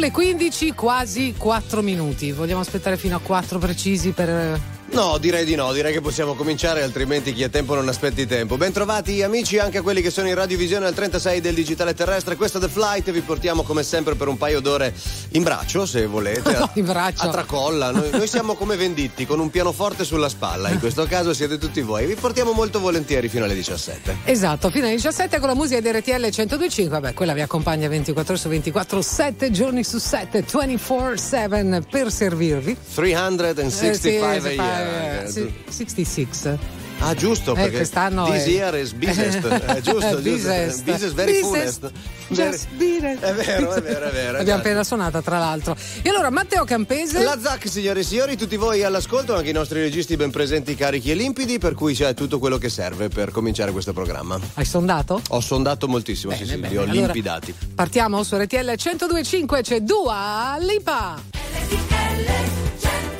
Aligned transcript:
le 0.00 0.10
15, 0.10 0.72
quasi 0.72 1.34
4 1.36 1.82
minuti. 1.82 2.32
Vogliamo 2.32 2.62
aspettare 2.62 2.96
fino 2.96 3.16
a 3.16 3.20
4 3.20 3.58
precisi 3.58 4.12
per 4.12 4.58
No, 4.92 5.18
direi 5.18 5.44
di 5.44 5.54
no, 5.54 5.72
direi 5.72 5.92
che 5.92 6.00
possiamo 6.00 6.34
cominciare, 6.34 6.82
altrimenti 6.82 7.32
chi 7.32 7.44
ha 7.44 7.48
tempo 7.48 7.74
non 7.76 7.88
aspetti 7.88 8.26
tempo. 8.26 8.56
Bentrovati 8.56 9.22
amici, 9.22 9.58
anche 9.58 9.82
quelli 9.82 10.02
che 10.02 10.10
sono 10.10 10.26
in 10.26 10.34
radiovisione 10.34 10.84
al 10.86 10.94
36 10.94 11.40
del 11.40 11.54
digitale 11.54 11.94
terrestre. 11.94 12.34
Questo 12.34 12.58
è 12.58 12.60
The 12.60 12.68
Flight, 12.68 13.10
vi 13.12 13.20
portiamo 13.20 13.62
come 13.62 13.84
sempre 13.84 14.16
per 14.16 14.26
un 14.26 14.36
paio 14.36 14.60
d'ore 14.60 14.92
in 15.30 15.44
braccio, 15.44 15.86
se 15.86 16.06
volete. 16.06 16.54
A, 16.56 16.70
in 16.74 16.84
braccio. 16.84 17.22
A 17.22 17.28
tracolla. 17.28 17.92
Noi, 17.92 18.10
noi, 18.10 18.26
siamo 18.26 18.54
come 18.54 18.76
venditti, 18.76 19.26
con 19.26 19.38
un 19.38 19.48
pianoforte 19.48 20.04
sulla 20.04 20.28
spalla. 20.28 20.70
In 20.70 20.80
questo 20.80 21.06
caso 21.06 21.32
siete 21.32 21.56
tutti 21.56 21.80
voi. 21.82 22.06
Vi 22.06 22.16
portiamo 22.16 22.50
molto 22.50 22.80
volentieri 22.80 23.28
fino 23.28 23.44
alle 23.44 23.54
17. 23.54 24.18
Esatto, 24.24 24.70
fino 24.70 24.86
alle 24.86 24.96
17 24.96 25.38
con 25.38 25.48
la 25.48 25.54
musica 25.54 25.80
di 25.80 25.88
RTL 25.88 26.20
1025. 26.20 26.98
Vabbè, 27.00 27.14
quella 27.14 27.32
vi 27.32 27.42
accompagna 27.42 27.88
24 27.88 28.32
ore 28.32 28.42
su 28.42 28.48
24, 28.48 29.02
7 29.02 29.50
giorni 29.52 29.84
su 29.84 29.98
7, 29.98 30.44
24-7 30.44 31.82
per 31.88 32.10
servirvi. 32.10 32.76
365 32.94 34.36
eh, 34.36 34.40
sì, 34.40 34.58
a 34.58 34.79
year. 34.80 35.52
66. 35.68 36.58
Ah, 37.02 37.14
giusto, 37.14 37.52
eh, 37.52 37.54
perché 37.54 37.76
quest'anno 37.76 38.26
this 38.30 38.44
è... 38.44 38.48
year 38.48 38.74
is 38.74 38.92
business. 38.92 39.36
è 39.40 39.80
giusto, 39.80 40.16
business. 40.20 40.80
Business 40.82 41.12
very 41.12 41.40
funest. 41.40 41.90
Just 42.28 42.68
È 42.68 42.76
vero, 42.76 43.72
è 43.72 43.82
vero, 43.82 44.06
è 44.06 44.12
vero. 44.12 44.32
L'abbiamo 44.36 44.60
appena 44.60 44.84
suonata, 44.84 45.22
tra 45.22 45.38
l'altro. 45.38 45.74
E 46.02 46.08
allora, 46.08 46.30
Matteo 46.30 46.64
Campese. 46.64 47.22
La 47.22 47.38
ZAC, 47.40 47.68
signore 47.68 48.00
e 48.00 48.02
signori, 48.02 48.36
tutti 48.36 48.56
voi 48.56 48.84
all'ascolto, 48.84 49.34
anche 49.34 49.48
i 49.48 49.52
nostri 49.52 49.80
registi 49.80 50.16
ben 50.16 50.30
presenti, 50.30 50.74
carichi 50.74 51.10
e 51.10 51.14
limpidi, 51.14 51.58
per 51.58 51.74
cui 51.74 51.94
c'è 51.94 52.12
tutto 52.12 52.38
quello 52.38 52.58
che 52.58 52.68
serve 52.68 53.08
per 53.08 53.30
cominciare 53.30 53.72
questo 53.72 53.92
programma. 53.92 54.38
Hai 54.54 54.64
sondato? 54.66 55.22
Ho 55.30 55.40
sondato 55.40 55.88
moltissimo, 55.88 56.32
bene, 56.32 56.44
sì, 56.44 56.50
sì, 56.50 56.60
li 56.60 56.76
ho 56.76 56.82
allora, 56.82 56.92
limpidati. 56.92 57.54
Partiamo 57.74 58.22
su 58.22 58.36
RTL 58.36 58.74
1025, 58.76 59.62
c'è 59.62 59.80
Dua 59.80 60.56
Lipa. 60.60 61.20
LTL. 61.40 62.60
RTL 62.80 63.19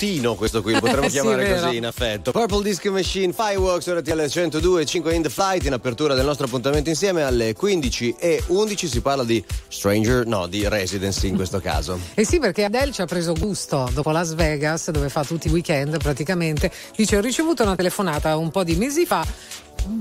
Lo 0.00 0.06
zio 0.06 0.08
Tino, 0.08 0.34
questo 0.34 0.62
qui, 0.62 0.72
lo 0.72 0.80
potremmo 0.80 1.06
Sì, 1.08 1.10
chiamare 1.10 1.44
vero. 1.44 1.64
così 1.64 1.76
in 1.76 1.86
affetto. 1.86 2.30
Purple 2.32 2.62
Disco 2.62 2.90
Machine, 2.90 3.32
Fireworks, 3.32 3.86
RTL 3.92 4.26
102, 4.26 4.84
5 4.86 5.14
in 5.14 5.22
the 5.22 5.28
flight, 5.28 5.64
in 5.66 5.72
apertura 5.74 6.14
del 6.14 6.24
nostro 6.24 6.46
appuntamento 6.46 6.88
insieme 6.88 7.22
alle 7.22 7.54
15 7.54 8.16
e 8.18 8.42
11 8.46 8.88
si 8.88 9.00
parla 9.00 9.24
di 9.24 9.44
Stranger, 9.68 10.26
no, 10.26 10.46
di 10.46 10.66
Residency 10.66 11.28
in 11.28 11.36
questo 11.36 11.60
caso. 11.60 11.98
Eh 12.14 12.24
sì, 12.24 12.38
perché 12.38 12.64
Adele 12.64 12.92
ci 12.92 13.02
ha 13.02 13.06
preso 13.06 13.34
gusto 13.34 13.88
dopo 13.92 14.10
Las 14.10 14.34
Vegas, 14.34 14.90
dove 14.90 15.08
fa 15.08 15.24
tutti 15.24 15.48
i 15.48 15.50
weekend 15.50 15.98
praticamente. 15.98 16.70
Dice: 16.96 17.16
Ho 17.16 17.20
ricevuto 17.20 17.62
una 17.62 17.76
telefonata 17.76 18.36
un 18.36 18.50
po' 18.50 18.64
di 18.64 18.76
mesi 18.76 19.04
fa 19.06 19.26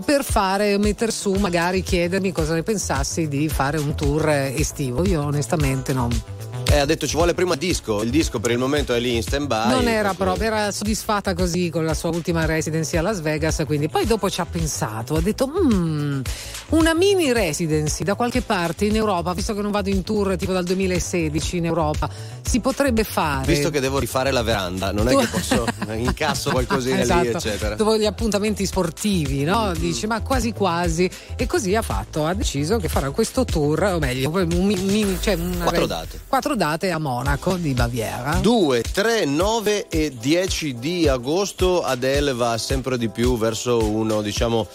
per 0.05 0.23
fare, 0.23 0.77
mettere 0.77 1.11
su, 1.11 1.31
magari 1.33 1.81
chiedermi 1.81 2.31
cosa 2.31 2.53
ne 2.53 2.63
pensassi 2.63 3.27
di 3.27 3.47
fare 3.49 3.77
un 3.77 3.95
tour 3.95 4.27
eh, 4.29 4.53
estivo. 4.57 5.05
Io 5.05 5.21
onestamente 5.23 5.93
non, 5.93 6.09
Eh, 6.71 6.77
ha 6.77 6.85
detto 6.85 7.07
ci 7.07 7.15
vuole 7.15 7.33
prima 7.33 7.55
disco, 7.55 8.03
il 8.03 8.11
disco 8.11 8.39
per 8.39 8.51
il 8.51 8.59
momento 8.59 8.93
è 8.93 8.99
lì 8.99 9.15
in 9.15 9.23
stand 9.23 9.47
by. 9.47 9.69
non 9.69 9.87
era 9.87 10.13
proprio, 10.13 10.45
era 10.45 10.71
soddisfatta 10.71 11.33
così 11.33 11.71
con 11.71 11.83
la 11.83 11.95
sua 11.95 12.09
ultima 12.09 12.45
residency 12.45 12.95
a 12.95 13.01
Las 13.01 13.21
Vegas, 13.21 13.63
quindi 13.65 13.89
poi 13.89 14.05
dopo 14.05 14.29
ci 14.29 14.39
ha 14.39 14.45
pensato, 14.45 15.15
ha 15.15 15.19
detto 15.21 15.47
"Mm, 15.47 16.21
una 16.69 16.93
mini 16.93 17.33
residency 17.33 18.03
da 18.03 18.13
qualche 18.13 18.41
parte 18.41 18.85
in 18.85 18.95
Europa, 18.95 19.33
visto 19.33 19.55
che 19.55 19.61
non 19.63 19.71
vado 19.71 19.89
in 19.89 20.03
tour 20.03 20.35
tipo 20.35 20.53
dal 20.53 20.63
2016 20.63 21.57
in 21.57 21.65
Europa, 21.65 22.07
si 22.41 22.59
potrebbe 22.59 23.03
fare. 23.03 23.47
Visto 23.51 23.71
che 23.71 23.79
devo 23.79 23.97
rifare 23.97 24.29
la 24.29 24.43
veranda, 24.43 24.91
non 24.91 25.07
è 25.09 25.15
che 25.15 25.25
posso 25.27 25.65
incasso 25.95 26.51
qualcosina 26.51 26.97
lì, 26.97 27.01
Esatto. 27.01 27.37
eccetera. 27.37 27.73
Dopo 27.75 27.97
gli 27.97 28.05
appuntamenti 28.05 28.67
sportivi, 28.67 29.43
no? 29.43 29.73
Dici, 29.73 30.05
ma 30.05 30.21
quasi 30.21 30.53
quasi. 30.53 31.09
E 31.35 31.47
così 31.47 31.75
ha 31.75 31.81
fatto, 31.81 32.27
ha 32.27 32.35
deciso 32.35 32.77
che 32.77 32.89
farà 32.89 33.09
questo 33.09 33.43
tour, 33.43 33.81
o 33.85 33.97
meglio, 33.97 34.29
un 34.29 34.45
mi- 34.65 34.75
mini, 34.75 35.17
cioè 35.19 35.33
una 35.33 35.63
Quattro 35.63 35.87
date. 35.87 36.19
Quattro 36.27 36.57
date 36.59 36.91
a 36.91 36.99
Monaco 36.99 37.55
di 37.55 37.73
Baviera. 37.73 38.39
2, 38.41 38.81
3, 38.81 39.23
9 39.23 39.87
e 39.87 40.13
10 40.19 40.77
di 40.77 41.07
agosto 41.07 41.81
Adele 41.81 42.33
va 42.33 42.57
sempre 42.57 42.97
di 42.97 43.07
più 43.07 43.37
verso 43.37 43.81
uno, 43.81 44.21
diciamo, 44.21 44.67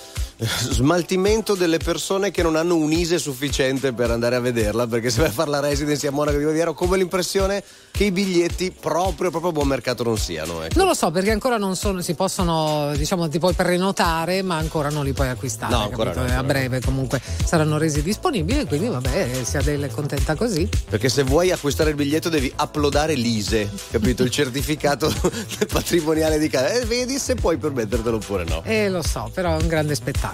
smaltimento 0.47 1.55
delle 1.55 1.79
persone 1.79 2.31
che 2.31 2.43
non 2.43 2.57
hanno 2.57 2.77
un 2.77 2.93
ISE 2.93 3.19
sufficiente 3.19 3.93
per 3.93 4.11
andare 4.11 4.37
a 4.37 4.41
vederla, 4.41 4.87
perché 4.87 5.11
se 5.11 5.21
vai 5.21 5.31
a 5.31 5.33
fare 5.33 5.51
la 5.51 5.61
residency 5.61 6.07
a 6.07 6.11
Monaco 6.11 6.39
di 6.39 6.45
Baviera 6.45 6.71
ho 6.71 6.75
come 6.75 6.97
l'impressione 6.97 7.63
che 7.91 8.05
i 8.05 8.11
biglietti 8.11 8.75
proprio, 8.79 9.31
proprio 9.31 9.51
a 9.51 9.53
buon 9.53 9.69
mercato 9.69 10.03
non 10.03 10.19
siano. 10.19 10.65
Ecco. 10.65 10.77
Non 10.77 10.89
lo 10.89 10.95
so 10.95 11.11
perché 11.11 11.31
ancora 11.31 11.59
non 11.59 11.77
sono, 11.77 12.01
si 12.01 12.15
possono, 12.15 12.93
diciamo, 12.97 13.29
ti 13.29 13.39
puoi 13.39 13.55
prenotare, 13.55 14.43
ma 14.43 14.57
ancora 14.57 14.91
non 14.91 15.05
li 15.05 15.13
puoi 15.13 15.29
acquistare. 15.29 15.73
No, 15.73 15.83
ancora 15.83 16.13
no, 16.13 16.21
a 16.21 16.23
ancora 16.23 16.43
breve 16.43 16.81
comunque 16.81 17.21
saranno 17.45 17.79
resi 17.79 18.03
disponibili, 18.03 18.67
quindi 18.67 18.89
vabbè, 18.89 19.43
se 19.45 19.59
Adele 19.59 19.87
è 19.87 19.91
contenta 19.91 20.35
così. 20.35 20.69
Perché 20.89 21.09
se 21.09 21.23
vuoi 21.23 21.53
acquistare 21.53 21.91
il 21.91 21.97
biglietto 21.97 22.29
devi 22.29 22.53
uploadare 22.59 23.15
l'ISE, 23.15 23.71
capito? 23.91 24.25
Il 24.25 24.31
certificato 24.31 25.13
patrimoniale 25.71 26.39
di 26.39 26.49
casa. 26.49 26.73
E 26.73 26.85
vedi 26.85 27.19
se 27.19 27.37
puoi 27.37 27.59
permettertelo 27.59 28.17
oppure 28.17 28.45
no. 28.45 28.63
E 28.65 28.89
lo 28.89 29.03
so, 29.03 29.31
però 29.33 29.57
è 29.57 29.63
un 29.63 29.69
grande 29.69 29.95
spettacolo. 29.95 30.34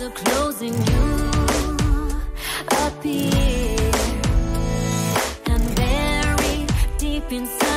eyes 0.00 0.10
closing, 0.10 0.74
you 0.74 2.20
appear. 2.86 3.90
And 5.46 5.76
deep 6.98 7.32
inside 7.32 7.67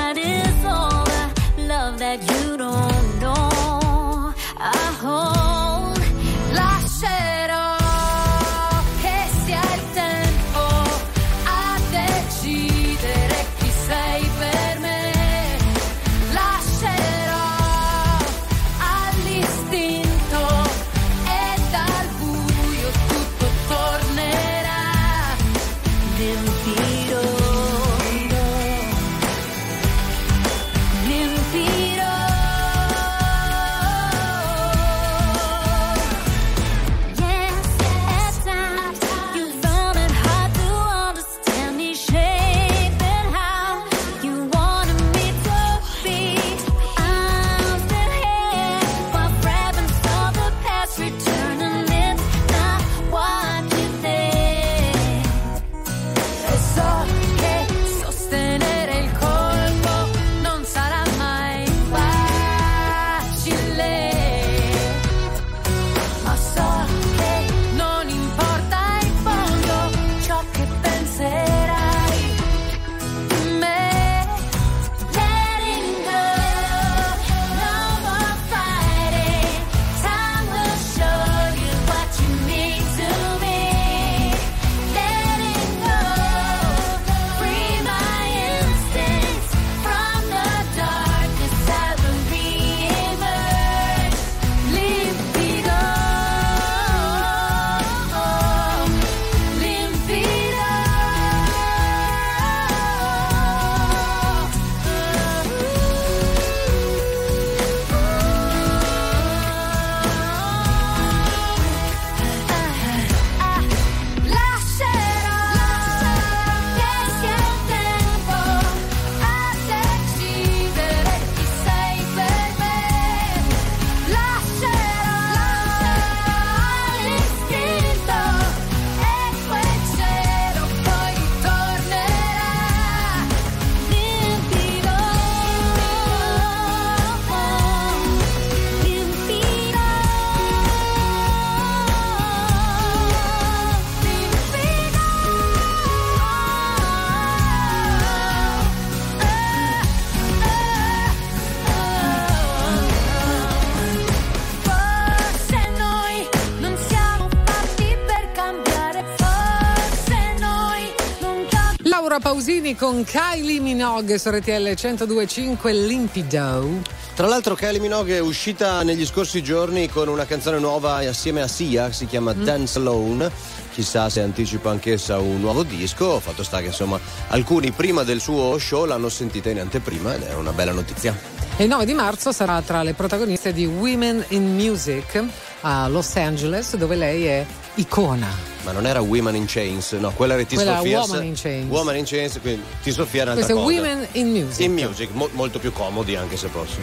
Laura 162.12 162.30
Pausini 162.30 162.76
con 162.76 163.06
Kylie 163.06 163.62
Minogue 163.62 164.18
su 164.18 164.30
RTL 164.30 164.74
1025 164.76 165.72
Limpido. 165.72 166.82
Tra 167.16 167.26
l'altro 167.26 167.56
Kylie 167.56 167.80
Minogue 167.80 168.18
è 168.18 168.20
uscita 168.20 168.84
negli 168.84 169.06
scorsi 169.06 169.42
giorni 169.42 169.88
con 169.88 170.10
una 170.10 170.26
canzone 170.26 170.60
nuova 170.60 170.96
assieme 171.08 171.42
a 171.42 171.48
Sia, 171.48 171.90
si 171.94 172.08
chiama 172.08 172.34
Dance 172.34 172.78
Alone. 172.80 173.32
Chissà 173.72 174.10
se 174.10 174.22
anticipa 174.22 174.72
anch'essa 174.72 175.20
un 175.20 175.40
nuovo 175.40 175.64
disco. 175.64 176.20
Fatto 176.20 176.44
sta 176.44 176.60
che 176.60 176.66
insomma 176.66 177.00
alcuni 177.30 177.72
prima 177.72 178.04
del 178.04 178.20
suo 178.20 178.58
show 178.60 178.84
l'hanno 178.84 179.08
sentita 179.08 179.50
in 179.50 179.62
anteprima 179.62 180.14
ed 180.14 180.24
è 180.24 180.34
una 180.34 180.52
bella 180.52 180.74
notizia. 180.74 181.18
E 181.56 181.64
il 181.64 181.70
9 181.70 181.86
di 181.86 181.94
marzo 181.94 182.34
sarà 182.34 182.62
tra 182.62 182.84
le 182.84 182.94
protagoniste 182.94 183.54
di 183.54 183.66
Women 183.66 184.26
in 184.30 184.54
Music 184.54 185.24
a 185.62 185.88
Los 185.88 186.14
Angeles, 186.18 186.76
dove 186.76 186.98
lei 186.98 187.24
è 187.24 187.46
icona. 187.76 188.51
Ma 188.64 188.72
non 188.72 188.86
era 188.86 189.02
Women 189.02 189.36
in 189.36 189.46
Chains, 189.48 189.94
no, 189.94 190.12
quella 190.12 190.34
era 190.34 190.44
Tears 190.44 190.64
Quella 190.64 190.78
for 190.78 190.88
Fears. 190.88 191.08
Woman 191.08 191.26
in 191.26 191.34
Chains. 191.36 191.70
Woman 191.70 191.96
in 191.98 192.06
Chains, 192.06 192.40
quindi 192.42 192.64
Fears 192.82 192.98
è 192.98 193.22
un'altra 193.22 193.34
Questo 193.34 193.52
è 193.52 193.56
cosa. 193.56 193.66
Women 193.66 194.08
in 194.12 194.28
Music. 194.30 194.60
In 194.60 194.74
Music, 194.74 195.10
mo- 195.14 195.30
molto 195.32 195.60
più 195.60 195.72
comodi 195.74 196.16
anche 196.16 196.38
se 196.38 196.48
posso. 196.48 196.80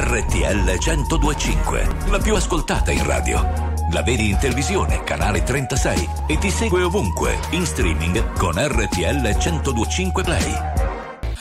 RTL 0.00 0.78
1025, 0.78 1.88
la 2.10 2.18
più 2.18 2.34
ascoltata 2.34 2.90
in 2.90 3.04
radio. 3.04 3.76
La 3.92 4.02
vedi 4.02 4.30
in 4.30 4.38
televisione, 4.38 5.02
canale 5.04 5.42
36 5.42 6.08
e 6.26 6.38
ti 6.38 6.50
segue 6.50 6.82
ovunque, 6.82 7.38
in 7.50 7.66
streaming 7.66 8.32
con 8.38 8.54
RTL 8.56 9.36
1025 9.36 10.22
Play. 10.22 10.52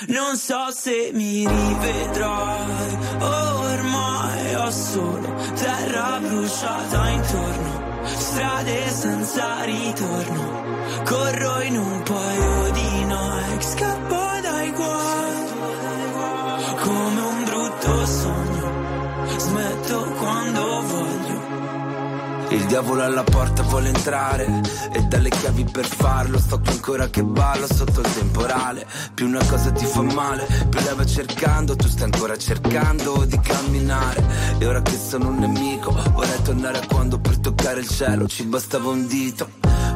Non 0.08 0.36
so 0.38 0.72
se 0.74 1.12
mi 1.14 1.48
rivedrai, 1.48 2.98
ormai 3.20 4.47
solo 4.71 5.33
terra 5.55 6.19
bruciata 6.19 7.09
intorno, 7.09 8.03
strade 8.03 8.89
senza 8.89 9.63
ritorno, 9.63 10.63
corro 11.05 11.62
in 11.62 11.77
un 11.77 12.03
paio 12.03 12.71
di 12.71 13.03
Nike, 13.05 13.62
scappo 13.62 14.15
dai 14.41 14.71
guai, 14.71 15.45
come 16.81 17.21
un 17.21 17.43
brutto 17.45 18.05
sogno, 18.05 18.71
smetto 19.38 20.03
quando 20.17 20.81
voglio. 20.81 21.16
Il 22.50 22.66
diavolo 22.66 23.04
alla 23.04 23.24
porta 23.24 23.63
vuole 23.63 23.89
entrare. 23.89 24.62
E 24.94 25.01
dalle 25.04 25.30
chiavi 25.30 25.66
per 25.66 25.86
farlo 25.86 26.39
sto 26.39 26.60
qui 26.60 26.70
ancora 26.70 27.08
che 27.10 27.24
ballo 27.24 27.68
sotto 27.68 28.00
il 28.00 28.13
temporale. 28.13 28.88
Più 29.13 29.27
una 29.27 29.44
cosa 29.46 29.72
ti 29.72 29.86
fa 29.86 30.01
male 30.01 30.46
più 30.70 30.80
lei 30.80 30.96
va 30.96 31.06
cercando. 31.06 31.75
Tu 31.75 31.88
stai 31.88 32.04
ancora 32.04 32.38
cercando 32.38 33.25
di 33.25 33.39
camminare. 33.39 34.24
E 34.60 34.66
ora 34.66 34.82
che 34.82 34.98
sono 34.98 35.30
un 35.30 35.39
nemico 35.39 35.92
vorrei 36.13 36.42
tornare 36.44 36.80
a 36.80 36.86
quando 36.88 37.20
per 37.20 37.38
toccare 37.39 37.82
il 37.82 37.88
cielo 37.88 38.27
ci 38.27 38.44
bastava 38.44 38.89
un 38.89 39.08
dito. 39.08 39.50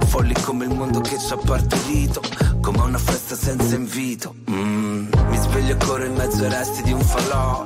Folli 0.07 0.33
come 0.41 0.65
il 0.65 0.73
mondo 0.75 0.99
che 0.99 1.17
ci 1.17 1.31
ha 1.31 1.37
partorito 1.37 2.21
come 2.59 2.81
una 2.81 2.97
festa 2.97 3.35
senza 3.35 3.75
invito. 3.75 4.35
Mm, 4.49 5.07
mi 5.29 5.37
sveglio 5.37 5.77
corro 5.77 6.05
in 6.05 6.13
mezzo 6.13 6.43
ai 6.43 6.49
resti 6.49 6.83
di 6.83 6.91
un 6.91 7.01
falò 7.01 7.65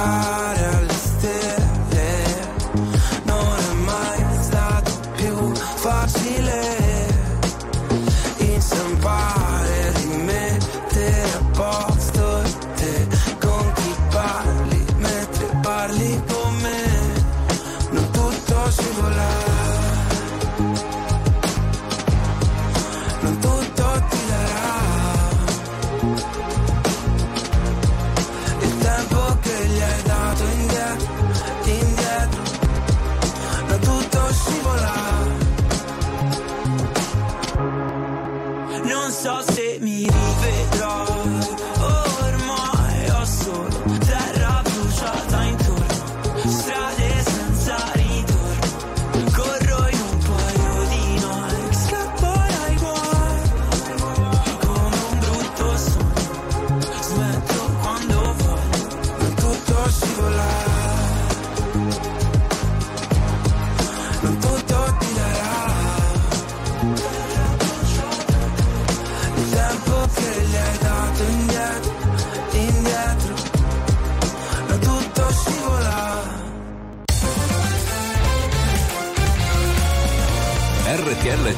time 0.00 0.39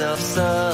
myself 0.00 0.20
so 0.20 0.69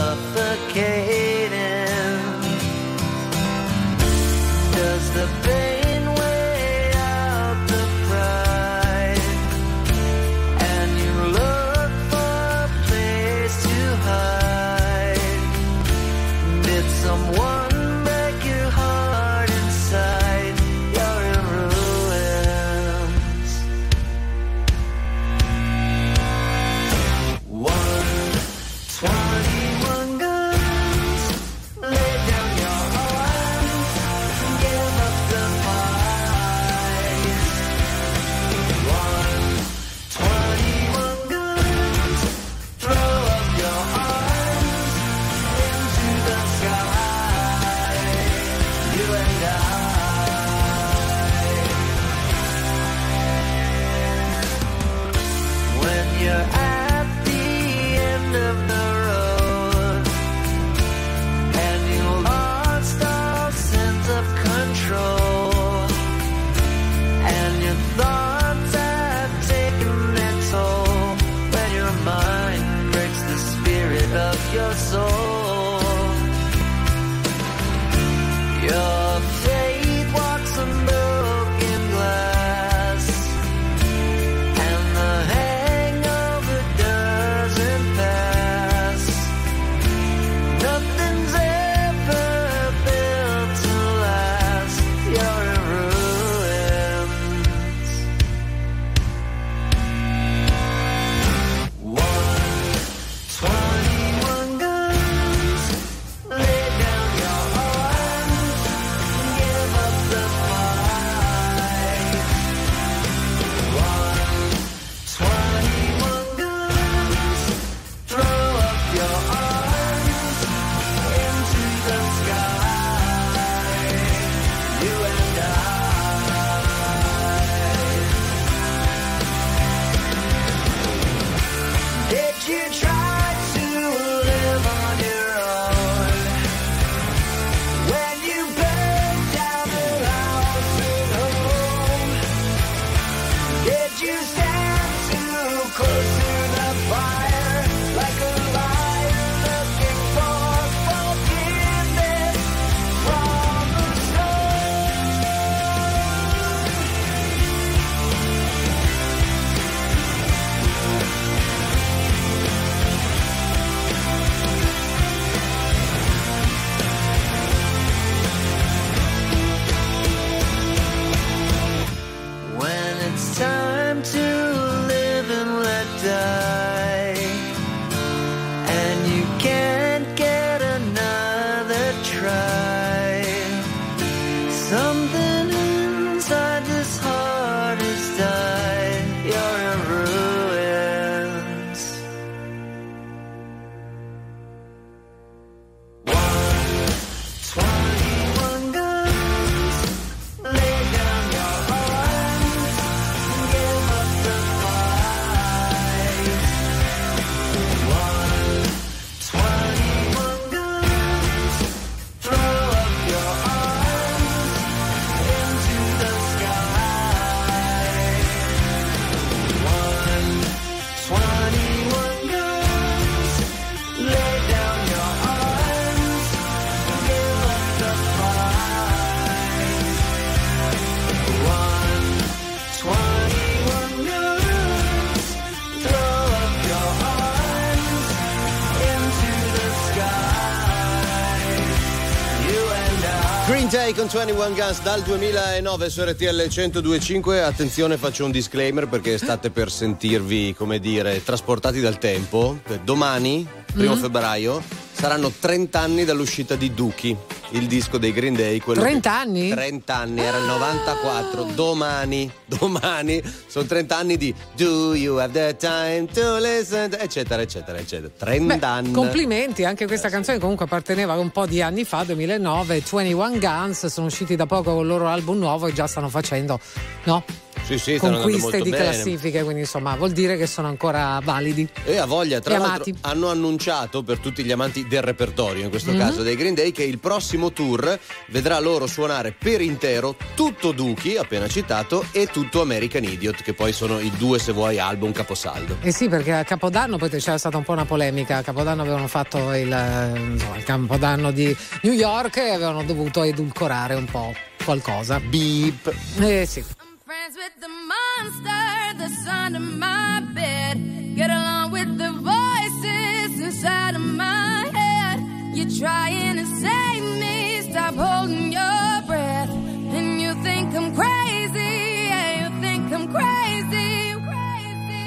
con 243.97 244.09
21 244.13 244.53
Guns 244.53 244.83
dal 244.83 245.01
2009 245.03 245.89
su 245.89 246.03
RTL 246.03 246.49
1025. 246.49 247.43
Attenzione, 247.43 247.97
faccio 247.97 248.27
un 248.27 248.31
disclaimer 248.31 248.87
perché 248.89 249.17
state 249.17 249.49
per 249.51 249.71
sentirvi, 249.71 250.55
come 250.55 250.79
dire, 250.79 251.25
trasportati 251.25 251.81
dal 251.81 251.97
tempo. 251.99 252.59
Domani, 252.85 253.49
primo 253.73 253.97
Mm. 253.97 254.01
febbraio, 254.01 254.63
saranno 254.93 255.31
30 255.31 255.81
anni 255.81 256.05
dall'uscita 256.05 256.57
di 256.57 256.75
Dookie, 256.75 257.17
il 257.51 257.67
disco 257.67 257.99
dei 257.99 258.13
Green 258.13 258.35
Day. 258.35 258.59
quello 258.59 258.81
30 258.81 259.11
che- 259.11 259.17
anni? 259.17 259.49
30 259.51 259.95
anni, 259.97 260.21
era 260.21 260.39
il 260.39 260.45
94. 260.45 261.45
Domani, 261.55 262.31
domani, 262.45 263.23
sono 263.47 263.65
30 263.67 263.97
anni 263.97 264.17
di 264.17 264.35
Do 264.57 264.95
you 264.95 265.17
have 265.19 265.33
the 265.33 265.57
time 265.57 266.07
to 266.13 266.39
listen? 266.39 266.95
eccetera, 266.99 267.43
eccetera, 267.43 267.79
eccetera. 267.79 268.11
30 268.17 268.57
Beh, 268.57 268.67
anni. 268.67 268.93
complimenti, 268.93 269.65
anche 269.65 269.87
questa 269.87 270.09
canzone 270.09 270.39
comunque 270.39 270.65
apparteneva 270.65 271.15
un 271.15 271.31
po' 271.31 271.47
di 271.47 271.63
anni 271.63 271.85
fa, 271.85 272.05
2009, 272.05 272.65
21 272.67 273.39
Guns, 273.39 273.87
sono 273.87 274.07
usciti 274.07 274.37
da 274.37 274.47
poco 274.47 274.73
con 274.73 274.83
il 274.83 274.87
loro 274.89 275.07
album 275.09 275.39
nuovo 275.39 275.67
e 275.67 275.73
già 275.73 275.87
stanno 275.87 276.09
facendo 276.09 276.59
no? 277.05 277.25
Sì, 277.67 277.79
sì, 277.79 277.97
conquiste 277.99 278.41
molto 278.43 278.63
di 278.63 278.71
bene. 278.71 278.85
classifiche, 278.85 279.43
quindi 279.43 279.63
insomma 279.63 279.97
vuol 279.97 280.13
dire 280.13 280.37
che 280.37 280.47
sono 280.47 280.69
ancora 280.69 281.21
validi. 281.23 281.69
E 281.85 281.97
a 281.97 282.05
voglia, 282.07 282.39
tra 282.39 282.59
l'altro 282.59 282.93
hanno 283.01 283.29
annunciato 283.29 284.05
per 284.05 284.19
tutti 284.19 284.45
gli 284.45 284.53
amanti 284.53 284.87
del 284.87 285.03
repertorio, 285.03 285.65
in 285.65 285.71
questo 285.71 285.91
Mhm. 285.91 285.99
caso 285.99 286.23
dei 286.23 286.37
Green 286.37 286.55
Day, 286.55 286.71
che 286.71 286.85
il 286.85 287.01
prossimo 287.01 287.53
tour 287.53 287.99
vedrà 288.29 288.61
loro 288.61 288.87
suonare 288.87 289.35
per 289.37 289.61
intero 289.61 290.15
tutto 290.37 290.71
Dookie, 290.71 291.19
appena 291.19 291.49
citato, 291.49 292.05
e 292.13 292.27
tutto 292.29 292.61
American 292.61 293.03
Idiot, 293.03 293.43
che 293.43 293.53
poi 293.53 293.73
sono 293.73 293.99
i 293.99 294.13
due, 294.17 294.39
se 294.39 294.53
vuoi, 294.53 294.79
album 294.79 295.11
caposaldo. 295.11 295.79
Eh 295.81 295.93
sì, 295.93 296.09
perché 296.09 296.33
a 296.35 296.45
Capodanno 296.45 296.99
poi 296.99 297.11
c'era 297.11 297.37
stata 297.37 297.57
un 297.57 297.65
po' 297.65 297.73
una 297.73 297.85
polemica. 297.85 298.37
A 298.37 298.43
Capodanno 298.43 298.83
avevano 298.83 299.09
fatto 299.09 299.53
il, 299.55 299.73
eh, 299.73 300.19
insomma, 300.19 300.57
il 300.57 300.63
Capodanno 300.63 301.33
di 301.33 301.55
New 301.83 301.93
York 301.93 302.37
e 302.37 302.51
avevano 302.51 302.85
dovuto 302.85 303.25
edulcorare 303.25 303.95
un 303.95 304.05
po' 304.05 304.33
qualcosa. 304.65 305.19
Beep. 305.19 305.93
Eh 306.21 306.47
sì. 306.47 306.65
Friends 307.07 307.37
with 307.37 307.55
the 307.61 307.69
monster 307.69 308.99
that's 308.99 309.29
under 309.29 309.61
my 309.61 310.21
bed. 310.35 310.75
Get 311.15 311.31
along 311.31 311.71
with 311.71 311.97
the 311.99 312.11
voices 312.11 313.41
inside 313.41 313.95
of 313.95 314.01
my 314.01 314.69
head. 314.75 315.21
You're 315.57 315.71
trying 315.79 316.35
to 316.35 316.47
save 316.61 317.05
me, 317.21 317.71
stop 317.71 317.95
holding 317.95 318.51
your 318.51 318.76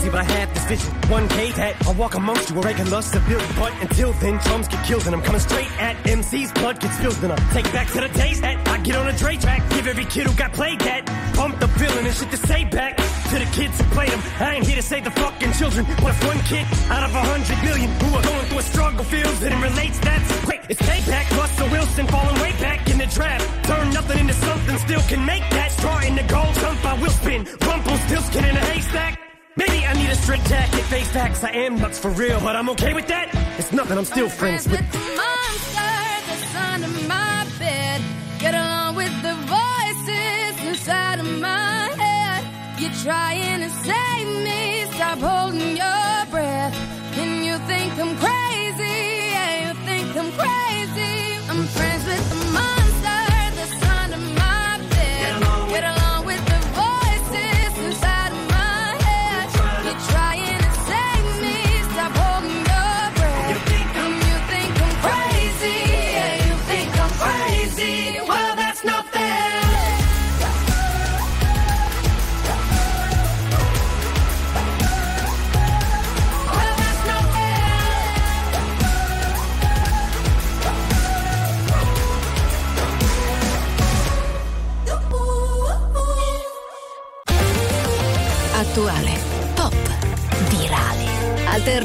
crazy, 0.00 0.10
but 0.10 0.20
I 0.20 0.32
have 0.32 0.54
this 0.54 0.64
vision. 0.66 1.10
One 1.10 1.26
day 1.28 1.50
that 1.52 1.86
I 1.86 1.92
walk 1.92 2.14
amongst 2.14 2.50
you, 2.50 2.58
a 2.58 2.62
regular 2.62 3.02
civilian. 3.02 3.50
But 3.56 3.72
until 3.80 4.12
then, 4.14 4.38
drums 4.44 4.68
get 4.68 4.84
killed, 4.86 5.06
and 5.06 5.14
I'm 5.14 5.22
coming 5.22 5.40
straight 5.40 5.70
at 5.80 5.96
MC's 6.06 6.52
blood 6.52 6.80
gets 6.80 6.98
filled. 6.98 7.22
And 7.22 7.32
I 7.32 7.36
take 7.52 7.70
back 7.72 7.88
to 7.92 8.00
the 8.00 8.08
days 8.08 8.40
that 8.40 8.56
I 8.68 8.78
get 8.78 8.96
on 8.96 9.08
a 9.08 9.12
Dre 9.12 9.36
track. 9.36 9.62
Give 9.70 9.86
every 9.86 10.04
kid 10.04 10.26
who 10.26 10.34
got 10.36 10.52
played 10.52 10.80
that 10.80 11.04
bump 11.36 11.58
the 11.60 11.68
feeling 11.68 12.06
and 12.06 12.14
shit 12.14 12.30
to 12.30 12.36
say 12.36 12.64
back 12.64 12.96
to 12.96 13.38
the 13.38 13.48
kids 13.52 13.78
who 13.78 13.84
played 13.94 14.10
them. 14.10 14.22
I 14.40 14.54
ain't 14.56 14.66
here 14.66 14.76
to 14.76 14.82
save 14.82 15.04
the 15.04 15.10
fucking 15.10 15.52
children. 15.52 15.86
But 16.02 16.10
if 16.14 16.26
one 16.26 16.40
kid 16.40 16.66
out 16.90 17.04
of 17.04 17.14
a 17.14 17.22
hundred 17.22 17.58
million 17.64 17.90
who 18.00 18.16
are 18.16 18.22
going 18.22 18.46
through 18.46 18.58
a 18.58 18.62
struggle 18.62 19.04
feels 19.04 19.42
it 19.42 19.52
and 19.52 19.62
relates, 19.62 19.98
that's 20.00 20.44
quick. 20.44 20.62
It's 20.68 20.80
payback. 20.80 21.26
Russell 21.36 21.68
Wilson 21.70 22.06
falling 22.06 22.40
way 22.40 22.52
back 22.60 22.88
in 22.88 22.98
the 22.98 23.06
draft. 23.06 23.44
Turn 23.64 23.90
nothing 23.90 24.18
into 24.20 24.34
something, 24.34 24.78
still 24.78 25.02
can 25.02 25.24
make 25.24 25.44
that. 25.50 25.70
Straw 25.72 26.00
in 26.00 26.14
the 26.14 26.24
gold, 26.24 26.54
jump 26.54 26.84
I 26.84 26.94
will 27.00 27.10
spin. 27.10 27.46
Rumble 27.66 27.96
still 28.06 28.22
skin 28.22 28.44
in 28.44 28.56
a 28.56 28.64
haystack. 28.70 29.29
Maybe 29.60 29.84
I 29.84 29.92
need 29.92 30.08
a 30.08 30.14
strict 30.14 30.48
jacket. 30.48 30.84
face 30.84 31.10
facts, 31.10 31.44
I 31.44 31.50
am 31.50 31.76
nuts 31.76 31.98
for 31.98 32.10
real, 32.10 32.40
but 32.40 32.56
I'm 32.56 32.70
okay 32.70 32.94
with 32.94 33.06
that. 33.08 33.26
It's 33.58 33.72
nothing, 33.72 33.98
I'm 33.98 34.06
still 34.06 34.30
I'm 34.30 34.38
friends, 34.40 34.66
friends 34.66 34.80
with, 34.80 34.80
with 34.80 34.92
the 34.92 35.16
monster 35.20 35.92
that's 36.28 36.54
under 36.72 36.92
my 37.06 37.46
bed. 37.58 38.00
Get 38.38 38.54
along 38.54 38.96
with 38.96 39.14
the 39.20 39.34
voices 39.58 40.54
inside 40.66 41.18
of 41.20 41.28
my 41.38 41.92
head. 42.04 42.42
You're 42.80 42.98
trying 43.04 43.60
to 43.60 43.70
save 43.84 44.28
me, 44.46 44.86
stop 44.94 45.18
holding 45.18 45.76
your 45.76 46.14
breath. 46.30 46.74
And 47.18 47.44
you 47.44 47.58
think 47.68 47.92
I'm 47.98 48.16
crazy. 48.16 48.29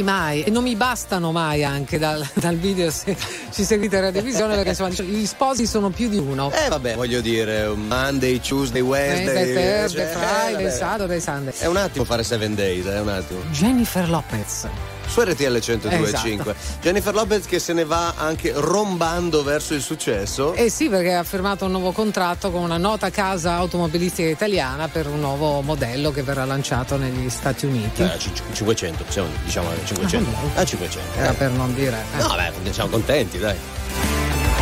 fermati 0.00 0.02
mai 0.02 0.42
e 0.42 0.50
non 0.50 0.62
mi 0.62 0.74
bastano 0.74 1.32
mai 1.32 1.64
anche 1.64 1.98
dal, 1.98 2.26
dal 2.34 2.56
video 2.56 2.90
se 2.90 3.16
ci 3.50 3.64
seguite 3.64 3.98
alla 3.98 4.10
televisione 4.10 4.54
perché 4.54 4.70
insomma 4.70 4.90
gli 4.90 5.26
sposi 5.26 5.66
sono 5.66 5.90
più 5.90 6.08
di 6.08 6.18
uno. 6.18 6.50
Eh 6.52 6.68
vabbè, 6.68 6.94
voglio 6.94 7.20
dire, 7.20 7.68
Monday, 7.68 8.40
Tuesday, 8.40 8.80
Wednesday, 8.80 9.50
eh, 9.50 9.54
Thursday, 9.54 10.12
cioè, 10.12 10.16
Friday, 10.16 10.64
eh, 10.64 10.70
Saturday, 10.70 11.20
Sunday. 11.20 11.54
È 11.56 11.66
un 11.66 11.76
attimo 11.76 12.04
fare 12.04 12.22
7 12.22 12.54
Days, 12.54 12.86
è 12.86 13.00
un 13.00 13.08
attimo. 13.08 13.40
Jennifer 13.50 14.08
Lopez 14.08 14.89
su 15.10 15.20
RTL 15.20 15.56
102.5. 15.56 16.02
Esatto. 16.04 16.54
Jennifer 16.80 17.12
Lopez 17.12 17.46
che 17.46 17.58
se 17.58 17.72
ne 17.72 17.84
va 17.84 18.14
anche 18.16 18.52
rombando 18.54 19.42
verso 19.42 19.74
il 19.74 19.82
successo. 19.82 20.54
Eh 20.54 20.70
sì, 20.70 20.88
perché 20.88 21.14
ha 21.14 21.24
firmato 21.24 21.64
un 21.64 21.72
nuovo 21.72 21.90
contratto 21.92 22.50
con 22.50 22.62
una 22.62 22.78
nota 22.78 23.10
casa 23.10 23.54
automobilistica 23.54 24.28
italiana 24.28 24.88
per 24.88 25.08
un 25.08 25.18
nuovo 25.20 25.60
modello 25.62 26.12
che 26.12 26.22
verrà 26.22 26.44
lanciato 26.44 26.96
negli 26.96 27.28
Stati 27.28 27.66
Uniti. 27.66 28.02
Eh, 28.02 28.18
500, 28.52 29.04
diciamo, 29.04 29.28
diciamo 29.44 29.68
500. 29.84 30.30
Ah, 30.54 30.60
ah 30.60 30.64
500. 30.64 31.18
Era 31.18 31.30
eh. 31.30 31.34
per 31.34 31.50
non 31.50 31.74
dire. 31.74 32.04
Eh. 32.16 32.22
No, 32.22 32.34
beh, 32.62 32.72
siamo 32.72 32.90
contenti, 32.90 33.38
dai. 33.38 33.56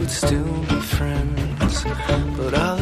would 0.00 0.10
still 0.10 0.60
be 0.62 0.80
friends, 0.80 1.84
but 2.36 2.54
I 2.54 2.79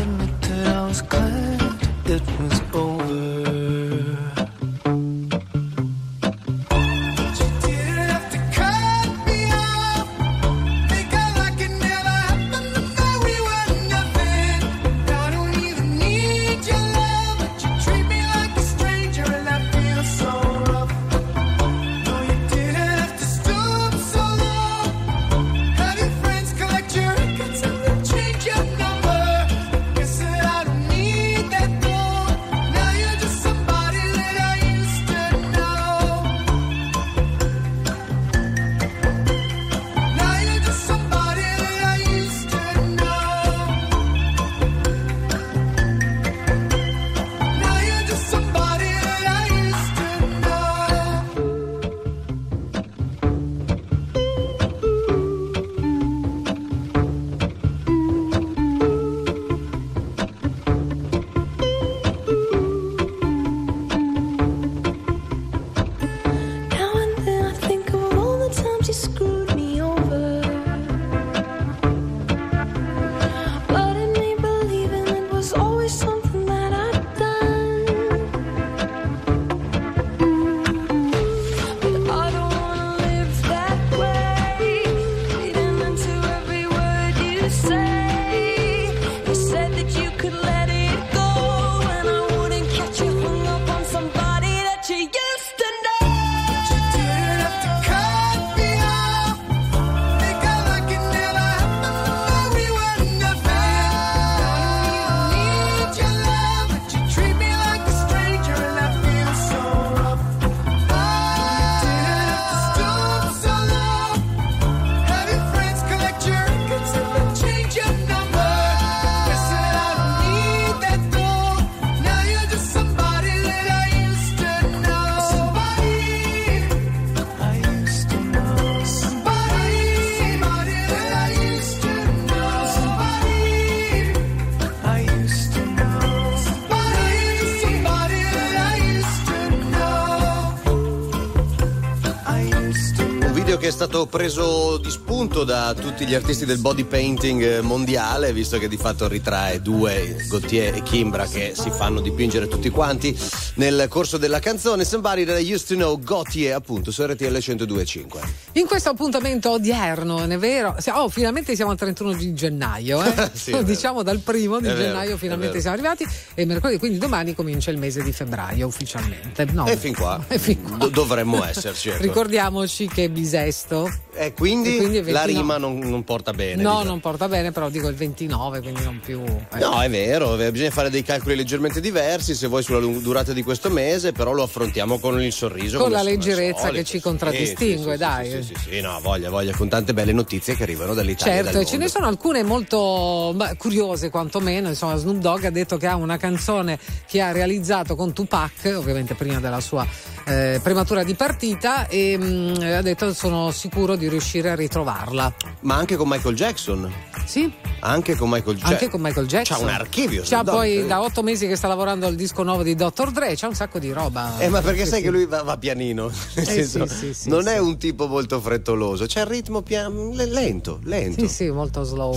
stato 143.79 144.07
preso 144.07 144.77
di 144.79 144.91
spunto 144.91 145.45
da 145.45 145.73
tutti 145.73 146.05
gli 146.05 146.13
artisti 146.13 146.45
del 146.45 146.59
body 146.59 146.83
painting 146.83 147.41
eh, 147.43 147.61
mondiale, 147.61 148.33
visto 148.33 148.59
che 148.59 148.67
di 148.67 148.77
fatto 148.77 149.07
ritrae 149.07 149.63
due, 149.63 150.17
Gautier 150.29 150.75
e 150.75 150.83
Kimbra, 150.83 151.27
che 151.27 151.53
si 151.55 151.71
fanno 151.71 152.01
dipingere 152.01 152.49
tutti 152.49 152.71
quanti 152.71 153.17
nel 153.55 153.87
corso 153.89 154.17
della 154.19 154.41
canzone. 154.41 154.85
Somebody 154.85 155.25
that 155.25 155.41
I 155.41 155.53
used 155.55 155.69
to 155.69 155.75
know, 155.77 155.97
Gautier, 155.97 156.57
appunto, 156.57 156.91
su 156.91 157.05
RTL 157.05 157.25
102.5. 157.37 158.07
In 158.55 158.67
questo 158.67 158.89
appuntamento 158.89 159.53
odierno, 159.53 160.19
non 160.19 160.33
è 160.33 160.39
vero? 160.39 160.75
Oh, 160.95 161.09
finalmente 161.09 161.55
siamo 161.55 161.71
al 161.71 161.77
31 161.77 162.15
di 162.15 162.35
gennaio, 162.35 163.01
eh? 163.05 163.31
Sì, 163.39 163.53
vero. 163.53 163.63
diciamo 163.63 164.03
dal 164.03 164.19
primo 164.19 164.59
di 164.59 164.67
È 164.67 164.73
vero, 164.73 164.83
gennaio 164.83 165.15
è 165.15 165.19
finalmente 165.19 165.61
vero. 165.61 165.61
siamo 165.61 165.77
arrivati 165.77 166.05
e 166.39 166.45
mercoledì, 166.45 166.79
quindi 166.79 166.99
domani 166.99 167.35
comincia 167.35 167.73
il 167.73 167.79
mese 167.79 168.01
di 168.01 168.13
febbraio 168.13 168.69
ufficialmente. 168.69 169.45
No, 169.47 169.67
E 169.67 169.77
fin 169.77 169.93
qua, 169.93 170.23
E 170.29 170.39
fin 170.39 170.63
qua. 170.63 170.77
do- 170.77 170.89
dovremmo 170.89 171.45
esserci. 171.45 171.89
ecco. 171.89 172.01
Ricordiamoci 172.01 172.87
che 172.87 173.11
bisesto. 173.11 173.91
E 174.19 174.33
quindi, 174.35 174.75
E 174.75 174.79
quindi 174.79 174.97
la 175.13 175.25
29. 175.25 175.27
rima 175.27 175.57
non, 175.59 175.79
non 175.79 176.03
porta 176.05 176.33
bene. 176.33 176.61
No, 176.63 176.71
diciamo. 176.71 176.85
non 176.85 177.01
porta 177.01 177.29
bene, 177.29 177.53
però 177.53 177.69
dico 177.69 177.89
il 177.89 177.95
29, 177.95 178.61
quindi 178.61 178.83
non 178.83 179.01
più. 179.03 179.23
eh. 179.23 179.59
No, 179.59 179.81
è 179.81 179.89
vero, 179.89 180.37
eh, 180.39 180.51
bisogna 180.51 180.71
fare 180.71 180.91
dei 180.91 181.03
calcoli 181.03 181.37
leggermente 181.37 181.81
diversi 181.81 182.35
se 182.35 182.47
vuoi 182.49 182.63
sulla 182.63 182.81
durata 182.81 183.33
di 183.33 183.43
questo 183.43 183.71
mese, 183.71 184.13
però 184.13 184.33
lo 184.33 184.43
affrontiamo 184.43 184.99
con 184.99 185.23
il 185.23 185.33
sorriso. 185.33 185.79
Con 185.79 185.91
la 185.91 186.03
leggerezza 186.03 186.67
solito. 186.67 186.77
che 186.79 186.85
ci 186.85 187.01
contraddistingue, 187.01 187.85
sì, 187.85 187.91
sì, 187.93 187.97
dai. 187.97 188.31
Sì, 188.31 188.43
sì, 188.43 188.55
sì, 188.71 188.81
no, 188.81 188.99
voglia, 189.01 189.31
voglia, 189.31 189.55
con 189.57 189.69
tante 189.69 189.95
belle 189.95 190.13
notizie 190.13 190.57
che 190.57 190.63
arrivano 190.65 190.95
dall'Italia. 190.95 191.43
Certo, 191.45 191.61
e 191.61 191.65
ce 191.65 191.77
ne 191.77 191.89
sono 191.89 192.07
alcune 192.07 192.43
molto 192.43 193.33
beh, 193.35 193.57
curiose 193.57 194.11
quantomeno. 194.11 194.69
Insomma, 194.69 194.97
Snoop 194.97 195.19
Dogg 195.19 195.45
ha 195.45 195.51
detto 195.51 195.77
che 195.77 195.87
ha 195.87 195.95
una 195.97 196.17
canzone 196.17 196.79
che 197.07 197.21
ha 197.21 197.33
realizzato 197.33 197.95
con 197.95 198.13
Tupac, 198.13 198.73
ovviamente 198.77 199.15
prima 199.15 199.39
della 199.41 199.61
sua 199.61 199.87
eh, 200.27 200.61
prematura 200.63 201.05
di 201.05 201.15
partita, 201.15 201.87
e 201.89 202.17
mm, 202.19 202.55
ha 202.63 202.83
detto 202.83 203.13
sono 203.15 203.51
sicuro 203.51 203.97
di 203.97 204.08
riuscire 204.09 204.51
a 204.51 204.55
ritrovarla. 204.55 205.35
Ma 205.61 205.75
anche 205.77 205.97
con 205.97 206.09
Michael 206.09 206.35
Jackson. 206.35 206.93
Sì, 207.25 207.53
Anche 207.81 208.17
con 208.17 208.29
Michael 208.31 208.57
Jackson. 208.57 208.73
anche 208.73 208.89
con 208.89 209.01
Michael 209.03 209.27
Jackson. 209.27 209.57
C'ha 209.59 209.63
un 209.63 209.69
archivio. 209.71 210.23
C'ha 210.25 210.43
poi 210.43 210.81
sì. 210.81 210.87
da 210.87 211.01
otto 211.03 211.23
mesi 211.23 211.47
che 211.47 211.57
sta 211.57 211.69
lavorando 211.69 212.07
al 212.07 212.15
disco 212.15 212.43
nuovo 212.43 212.63
di 212.63 212.75
Dr. 212.75 213.11
Dre, 213.13 213.35
c'ha 213.37 213.47
un 213.49 213.55
sacco 213.55 213.79
di 213.79 213.93
roba. 213.93 214.39
Eh, 214.39 214.49
ma 214.49 214.61
perché 214.63 214.85
Sì, 214.85 214.89
sai 214.91 214.99
sì. 214.99 215.05
che 215.05 215.11
lui 215.11 215.27
va, 215.27 215.43
va 215.43 215.57
pianino? 215.59 216.07
Nel 216.35 216.49
Eh, 216.49 216.51
senso, 216.65 216.87
sì, 216.87 216.95
sì, 216.97 217.15
sì, 217.15 217.29
non 217.29 217.43
sì. 217.45 217.49
è 217.51 217.59
un 217.59 217.77
tipo 217.79 218.07
molto 218.09 218.41
frettoloso, 218.41 219.07
c'è 219.07 219.21
il 219.21 219.27
ritmo 219.27 219.63
pian- 219.63 220.11
le- 220.15 220.27
lento, 220.27 220.81
lento. 220.85 221.21
Sì, 221.21 221.29
sì, 221.29 221.51
molto 221.51 221.83
slow. 221.85 222.17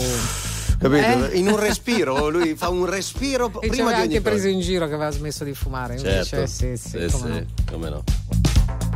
Capito? 0.79 1.29
Eh? 1.29 1.37
In 1.37 1.47
un 1.47 1.59
respiro, 1.59 2.29
lui 2.31 2.55
fa 2.55 2.69
un 2.69 2.85
respiro 2.85 3.51
E 3.61 3.67
prima 3.67 3.89
di 3.89 3.93
ogni 3.95 4.01
anche 4.03 4.21
preso 4.21 4.47
in 4.47 4.61
giro 4.61 4.87
che 4.87 4.93
aveva 4.95 5.11
smesso 5.11 5.43
di 5.43 5.53
fumare. 5.53 5.95
Invece, 5.97 6.23
Certo. 6.23 6.45
sì, 6.47 6.75
sì, 6.77 6.89
Sì, 6.89 7.07
come 7.11 7.45
sì, 7.47 7.63
no. 7.65 7.71
come 7.71 7.89
no. 7.89 8.03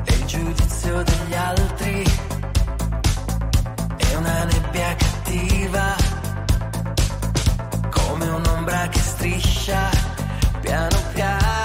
E 0.06 0.14
il 0.14 0.26
giudizio 0.26 1.04
degli 1.04 1.34
altri 1.36 2.04
una 4.26 4.44
nebbia 4.46 4.96
cattiva, 4.96 5.96
come 7.92 8.28
un'ombra 8.28 8.88
che 8.88 9.00
striscia 9.00 9.90
piano 10.62 10.98
piano 11.14 11.65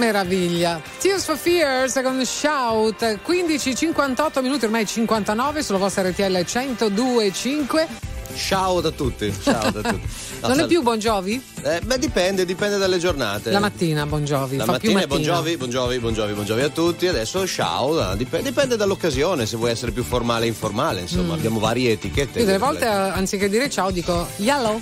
Meraviglia! 0.00 0.80
Tears 0.98 1.24
for 1.24 1.36
Fears 1.36 2.00
con 2.02 2.24
Shout 2.24 3.20
15-58 3.24 4.40
minuti, 4.42 4.64
ormai 4.64 4.86
59 4.86 5.62
sulla 5.62 5.78
vostra 5.78 6.08
RTL 6.08 6.22
102.5. 6.38 7.86
Ciao 8.34 8.78
a 8.78 8.90
tutti. 8.90 9.32
Ciao 9.42 9.66
a 9.66 9.72
tutti. 9.72 10.00
No, 10.40 10.48
Non 10.48 10.60
è 10.60 10.66
più 10.66 10.80
Bon 10.80 10.98
Jovi? 10.98 11.42
Eh, 11.62 11.80
beh, 11.84 11.98
dipende, 11.98 12.46
dipende 12.46 12.78
dalle 12.78 12.96
giornate. 12.96 13.50
La 13.50 13.58
mattina 13.58 14.06
Bon 14.06 14.24
Jovi. 14.24 14.56
La 14.56 14.64
mattina 14.64 15.02
è 15.02 15.06
mattina. 15.06 15.06
Bon 15.06 15.20
Jovi, 15.22 15.56
Bon 15.58 15.68
Jovi, 15.68 15.98
Bon 15.98 16.12
Jovi, 16.14 16.32
Bon 16.32 16.44
Jovi 16.46 16.62
a 16.62 16.70
tutti. 16.70 17.06
Adesso 17.06 17.46
ciao, 17.46 18.14
dipende, 18.14 18.48
dipende 18.48 18.76
dall'occasione, 18.76 19.44
se 19.44 19.58
vuoi 19.58 19.70
essere 19.72 19.90
più 19.92 20.02
formale 20.02 20.46
e 20.46 20.48
informale, 20.48 21.00
insomma, 21.00 21.34
Mm. 21.34 21.38
abbiamo 21.38 21.58
varie 21.58 21.92
etichette. 21.92 22.38
Io 22.38 22.46
delle 22.46 22.56
volte 22.56 22.86
eh, 22.86 22.88
anziché 22.88 23.50
dire 23.50 23.68
ciao 23.68 23.90
dico 23.90 24.26
yellow. 24.36 24.80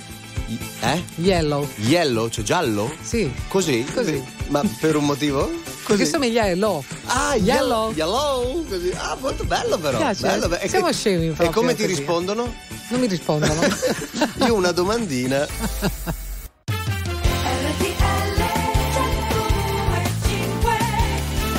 Eh? 0.79 1.03
Yellow. 1.15 1.67
Yellow, 1.75 2.29
cioè 2.29 2.45
giallo? 2.45 2.89
Sì. 3.01 3.29
Così? 3.49 3.83
Così. 3.93 4.23
Ma 4.49 4.63
per 4.79 4.95
un 4.95 5.05
motivo? 5.05 5.47
Perché 5.85 6.05
somiglia 6.05 6.43
a 6.43 6.47
yellow. 6.47 6.83
Ah, 7.05 7.35
yellow. 7.35 7.91
Yellow, 7.93 8.65
così. 8.67 8.91
Ah, 8.95 9.15
molto 9.19 9.43
bello 9.43 9.77
però. 9.77 9.97
Piace? 9.97 10.21
Bello, 10.21 10.47
be- 10.47 10.59
e 10.59 10.67
Siamo 10.67 10.87
che- 10.87 10.93
scemi 10.93 11.25
E 11.27 11.31
proprio 11.31 11.51
come 11.51 11.75
ti 11.75 11.83
così. 11.83 11.95
rispondono? 11.95 12.53
Non 12.89 12.99
mi 12.99 13.07
rispondono. 13.07 13.59
Io 14.45 14.53
una 14.55 14.71
domandina. 14.71 15.47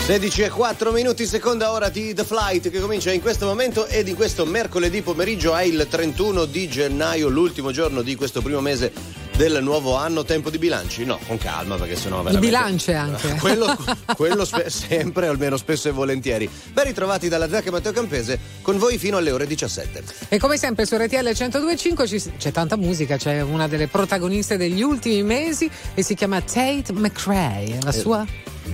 16 0.06 0.42
e 0.42 0.48
4 0.50 0.90
minuti, 0.90 1.24
seconda 1.24 1.70
ora 1.70 1.88
di 1.88 2.12
The 2.14 2.24
Flight 2.24 2.68
che 2.70 2.80
comincia 2.80 3.12
in 3.12 3.20
questo 3.20 3.46
momento 3.46 3.86
ed 3.86 4.08
in 4.08 4.16
questo 4.16 4.44
mercoledì 4.44 5.02
pomeriggio 5.02 5.54
è 5.54 5.62
il 5.62 5.86
31 5.88 6.46
di 6.46 6.68
gennaio, 6.68 7.28
l'ultimo 7.28 7.70
giorno 7.70 8.02
di 8.02 8.16
questo 8.16 8.42
primo 8.42 8.60
mese 8.60 8.92
del 9.40 9.62
nuovo 9.62 9.96
anno. 9.96 10.22
Tempo 10.22 10.50
di 10.50 10.58
bilanci? 10.58 11.04
No, 11.06 11.18
con 11.26 11.38
calma 11.38 11.76
perché 11.76 11.96
sennò 11.96 12.18
Il 12.18 12.24
veramente... 12.24 12.46
bilance 12.46 12.94
anche. 12.94 13.36
Quello, 13.40 13.74
quello 14.14 14.44
spe- 14.44 14.68
sempre, 14.68 15.28
almeno 15.28 15.56
spesso 15.56 15.88
e 15.88 15.92
volentieri. 15.92 16.48
Ben 16.72 16.84
ritrovati 16.84 17.28
dalla 17.28 17.48
Zacca 17.48 17.70
Matteo 17.70 17.92
Campese 17.92 18.38
con 18.60 18.76
voi 18.76 18.98
fino 18.98 19.16
alle 19.16 19.30
ore 19.30 19.46
17. 19.46 20.04
E 20.28 20.38
come 20.38 20.58
sempre 20.58 20.84
su 20.84 20.96
RTL 20.96 21.28
102.5 21.28 22.06
ci- 22.06 22.32
c'è 22.36 22.52
tanta 22.52 22.76
musica, 22.76 23.16
c'è 23.16 23.40
una 23.40 23.66
delle 23.66 23.86
protagoniste 23.86 24.58
degli 24.58 24.82
ultimi 24.82 25.22
mesi 25.22 25.70
e 25.94 26.02
si 26.02 26.14
chiama 26.14 26.40
Tate 26.42 26.92
McRae. 26.92 27.78
La 27.82 27.92
sua? 27.92 28.26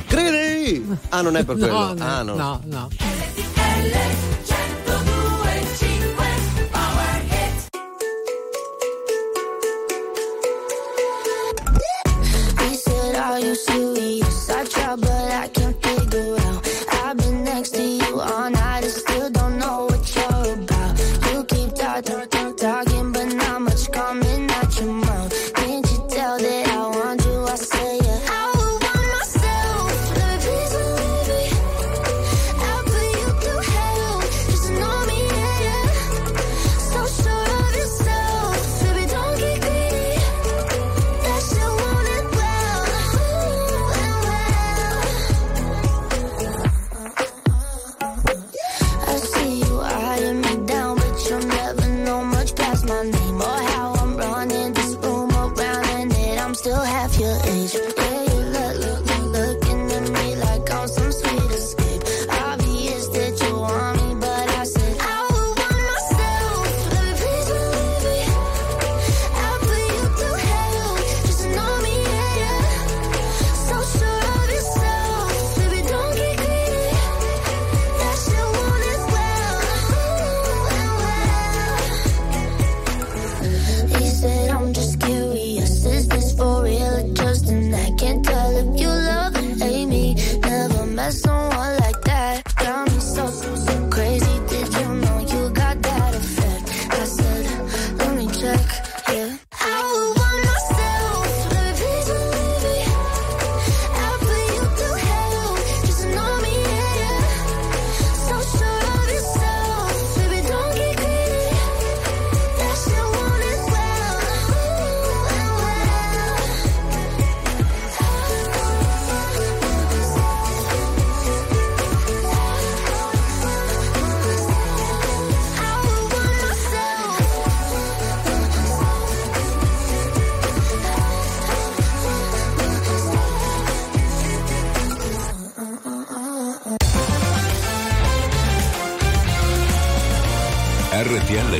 Credi? 0.06 0.84
Ah, 1.10 1.20
non 1.20 1.36
è 1.36 1.44
per 1.44 1.56
quello. 1.58 1.72
No, 1.72 1.94
no, 1.94 2.04
ah, 2.04 2.22
no. 2.22 2.34
no, 2.34 2.60
no. 2.64 2.88
You 13.38 13.54
serious? 13.54 13.85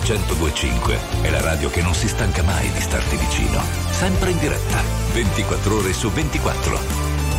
1025 0.07 0.99
è 1.23 1.31
la 1.31 1.41
radio 1.41 1.69
che 1.69 1.83
non 1.83 1.93
si 1.93 2.07
stanca 2.07 2.41
mai 2.45 2.71
di 2.71 2.81
starti 2.81 3.17
vicino. 3.17 3.61
Sempre 3.91 4.31
in 4.31 4.39
diretta, 4.39 4.81
24 5.13 5.77
ore 5.77 5.93
su 5.93 6.09
24. 6.09 6.79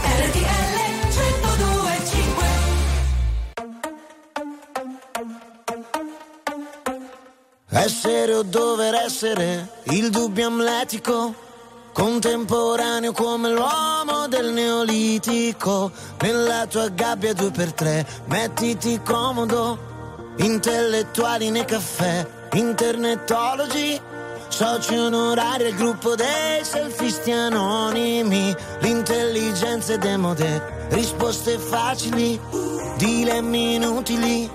RTL 0.04 0.76
1025 1.08 2.46
Essere 7.70 8.34
o 8.34 8.44
dover 8.44 8.96
essere 8.96 9.70
il 9.92 10.10
dubbio 10.10 10.48
amletico, 10.48 11.34
contemporaneo 11.94 13.14
come 13.14 13.50
l'uomo 13.50 14.28
del 14.28 14.52
neolitico. 14.52 15.90
Nella 16.20 16.68
tua 16.68 16.90
gabbia 16.90 17.32
due 17.34 17.52
per 17.52 17.72
tre, 17.72 18.06
mettiti 18.26 19.00
comodo, 19.02 20.36
intellettuali 20.36 21.50
nei 21.50 21.64
caffè, 21.64 22.36
internetologi. 22.54 24.00
Soci 24.50 24.96
onorari 24.96 25.66
al 25.66 25.74
gruppo 25.74 26.16
dei 26.16 26.64
selfisti 26.64 27.32
anonimi, 27.32 28.56
l'intelligenza 28.80 29.94
è 29.94 29.98
demode, 29.98 30.88
risposte 30.90 31.58
facili, 31.60 32.40
dilemmi 32.96 33.76
inutili. 33.76 34.50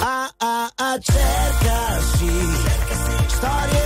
Ah 0.00 0.30
ah 0.36 0.70
ah 0.74 0.98
cerca 0.98 2.00
sì 2.16 2.84
Storie 3.28 3.85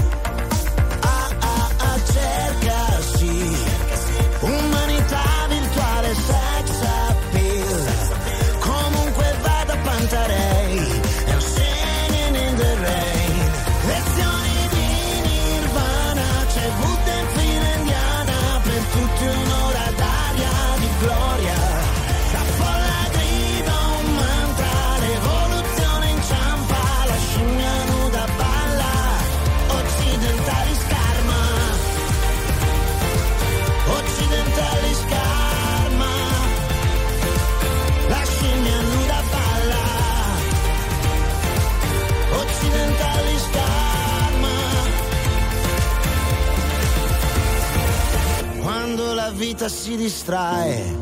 Vita 49.41 49.67
si 49.69 49.95
distrae, 49.95 50.95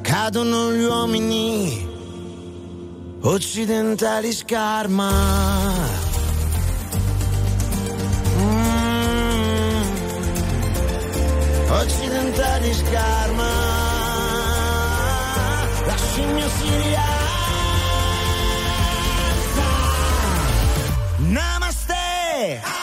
cadono 0.00 0.72
gli 0.72 0.84
uomini, 0.84 1.86
occidentali 3.20 4.32
scarma. 4.32 5.10
Mm. 8.38 9.84
Occidentali 11.68 12.72
scarma. 12.72 13.50
La 15.84 15.96
scimmia 15.96 16.48
si 16.48 16.68
rialza. 16.70 17.06
Namaste. 21.18 22.77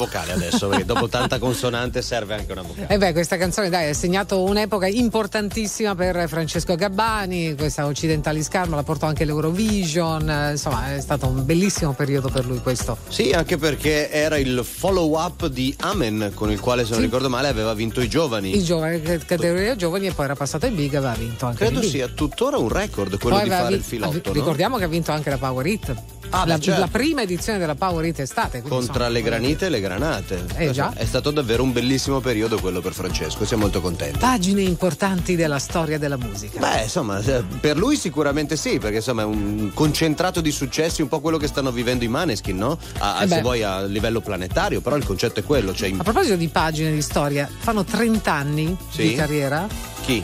Vocale 0.00 0.32
adesso, 0.32 0.68
perché 0.68 0.84
dopo 0.86 1.08
tanta 1.08 1.38
consonante 1.38 2.00
serve 2.00 2.32
anche 2.34 2.52
una 2.52 2.62
vocale. 2.62 2.86
E 2.88 2.96
beh, 2.96 3.12
questa 3.12 3.36
canzone 3.36 3.68
dai, 3.68 3.90
ha 3.90 3.94
segnato 3.94 4.42
un'epoca 4.42 4.86
importantissima 4.86 5.94
per 5.94 6.26
Francesco 6.26 6.74
Gabbani, 6.74 7.54
questa 7.54 7.84
Occidentali 7.84 8.42
Scarma 8.42 8.76
la 8.76 8.82
portò 8.82 9.06
anche 9.06 9.24
l'Eurovision, 9.26 10.28
eh, 10.30 10.50
insomma 10.52 10.94
è 10.94 11.00
stato 11.00 11.26
un 11.26 11.44
bellissimo 11.44 11.92
periodo 11.92 12.28
per 12.30 12.46
lui 12.46 12.60
questo. 12.60 12.96
Sì, 13.08 13.32
anche 13.32 13.58
perché 13.58 14.10
era 14.10 14.38
il 14.38 14.64
follow 14.64 15.18
up 15.18 15.46
di 15.48 15.74
Amen, 15.80 16.32
con 16.34 16.50
il 16.50 16.60
quale, 16.60 16.84
se 16.84 16.90
non 16.90 17.00
Sì. 17.00 17.04
ricordo 17.04 17.28
male, 17.28 17.48
aveva 17.48 17.74
vinto 17.74 18.00
i 18.00 18.08
giovani. 18.08 18.56
Il 18.56 18.64
giovane, 18.64 19.00
c- 19.02 19.24
categoria 19.26 19.76
giovani 19.76 20.06
e 20.06 20.12
poi 20.12 20.24
era 20.24 20.34
passato 20.34 20.64
in 20.66 20.74
big 20.74 20.92
e 20.94 20.96
aveva 20.96 21.14
vinto 21.14 21.44
anche 21.46 21.66
Credo 21.66 21.82
sia 21.82 22.08
tuttora 22.08 22.56
un 22.56 22.68
record 22.68 23.18
quello 23.18 23.36
Poi 23.36 23.44
di 23.44 23.50
fare 23.50 23.68
vi- 23.68 23.74
il 23.74 23.82
filotto. 23.82 24.20
no? 24.24 24.32
Ricordiamo 24.32 24.78
che 24.78 24.84
ha 24.84 24.88
vinto 24.88 25.12
anche 25.12 25.28
la 25.28 25.36
Power 25.38 25.66
Hit. 25.66 25.94
Ah, 26.30 26.46
la, 26.46 26.58
certo. 26.58 26.80
la 26.80 26.86
prima 26.86 27.22
edizione 27.22 27.58
della 27.58 27.74
Power 27.74 28.04
Hit 28.04 28.20
estate. 28.20 28.62
Contra 28.62 28.78
insomma, 28.78 29.08
le 29.08 29.22
granite 29.22 29.66
e 29.66 29.68
le 29.68 29.80
granate. 29.80 30.44
Eh, 30.56 30.70
già. 30.70 30.92
È 30.94 31.04
stato 31.04 31.30
davvero 31.30 31.62
un 31.62 31.72
bellissimo 31.72 32.20
periodo 32.20 32.58
quello 32.60 32.80
per 32.80 32.92
Francesco, 32.92 33.44
siamo 33.44 33.62
molto 33.64 33.80
contenti. 33.80 34.18
Pagine 34.18 34.62
importanti 34.62 35.34
della 35.36 35.58
storia 35.58 35.98
della 35.98 36.16
musica. 36.16 36.58
Beh, 36.60 36.82
insomma, 36.84 37.18
eh, 37.20 37.42
per 37.60 37.76
lui 37.76 37.96
sicuramente 37.96 38.56
sì, 38.56 38.78
perché 38.78 38.96
insomma 38.96 39.22
è 39.22 39.24
un 39.24 39.70
concentrato 39.74 40.40
di 40.40 40.50
successi, 40.52 41.02
un 41.02 41.08
po' 41.08 41.20
quello 41.20 41.36
che 41.36 41.46
stanno 41.48 41.72
vivendo 41.72 42.04
i 42.04 42.08
Maneskin, 42.08 42.56
no? 42.56 42.78
A, 42.98 43.22
Eh 43.24 43.28
se 43.28 43.40
vuoi 43.40 43.62
a 43.62 43.82
livello 43.82 44.20
planetario, 44.20 44.80
però 44.80 44.96
il 44.96 45.04
concetto 45.04 45.40
è 45.40 45.44
quello, 45.44 45.74
cioè 45.74 45.92
A 45.96 46.02
proposito 46.02 46.36
di 46.36 46.48
pagine 46.48 46.92
di 46.92 47.02
storia, 47.02 47.48
fanno 47.58 47.84
30 47.84 48.32
anni 48.32 48.76
Sì. 48.90 49.02
di 49.08 49.14
carriera 49.14 49.66
chi? 50.02 50.22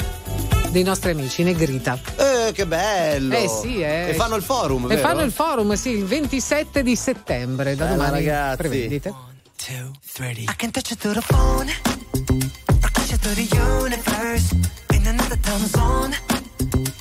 Dei 0.71 0.83
nostri 0.83 1.11
amici 1.13 1.43
Negrita. 1.43 1.99
Eh, 2.17 2.53
che 2.53 2.67
bello! 2.67 3.35
Eh 3.35 3.49
sì, 3.49 3.81
eh. 3.81 4.11
E 4.11 4.15
fanno 4.15 4.37
il 4.37 4.43
forum, 4.43 4.85
E 4.85 4.97
vero? 4.97 5.01
fanno 5.09 5.23
il 5.23 5.33
forum, 5.33 5.75
sì, 5.75 5.91
il 5.91 6.05
27 6.05 6.83
di 6.83 6.97
settembre, 6.97 7.75
da 7.77 7.85
Bella, 7.85 7.97
domani 7.97 8.25
ragazzi. 8.25 8.57
prevendite. 8.57 9.15
I 9.69 10.55
can 10.57 10.71
touch 10.71 10.91
you 10.91 10.97
through 10.97 11.15
the 11.15 11.23
phone, 11.23 11.69
or 12.83 12.91
touch 12.93 13.11
you 13.11 13.17
through 13.19 13.35
the 13.35 13.49
universe. 13.83 14.55
In 14.93 15.07
another 15.07 15.39
time 15.41 15.67
zone, 15.67 16.15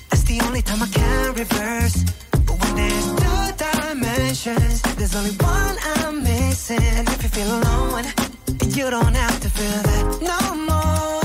that's 0.10 0.24
the 0.24 0.40
only 0.46 0.62
time 0.64 0.82
I 0.82 0.88
can 0.90 1.34
reverse. 1.36 2.04
But 2.46 2.58
when 2.60 2.76
there's 2.76 3.06
two 3.14 3.54
dimensions, 3.58 4.82
there's 4.96 5.16
only 5.16 5.36
one 5.38 5.76
I'm 5.98 6.24
missing. 6.24 6.82
And 6.98 7.08
if 7.10 7.22
you 7.24 7.30
feel 7.30 7.52
alone, 7.60 8.06
you 8.74 8.90
don't 8.90 9.16
have 9.16 9.40
to 9.42 9.50
feel 9.50 9.82
that 9.84 10.22
no 10.22 10.56
more. 10.56 11.25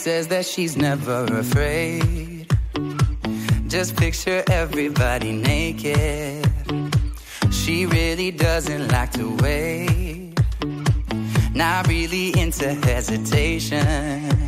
says 0.00 0.28
that 0.28 0.46
she's 0.46 0.78
never 0.78 1.26
afraid. 1.26 2.46
Just 3.68 3.96
picture 3.96 4.42
everybody 4.50 5.30
naked. 5.30 6.48
She 7.50 7.84
really 7.84 8.30
doesn't 8.30 8.88
like 8.88 9.12
to 9.12 9.36
wait. 9.42 10.32
Not 11.52 11.86
really 11.86 12.30
into 12.40 12.72
hesitation. 12.72 14.39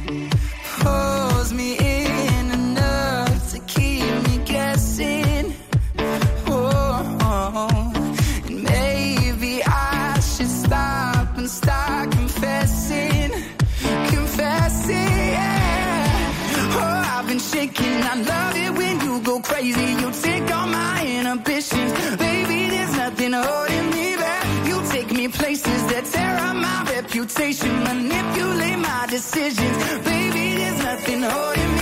Reputation, 27.22 27.84
manipulate 27.84 28.78
my 28.78 29.06
decisions, 29.08 29.76
baby. 30.04 30.56
There's 30.56 30.82
nothing 30.82 31.22
holding 31.22 31.76
me 31.76 31.81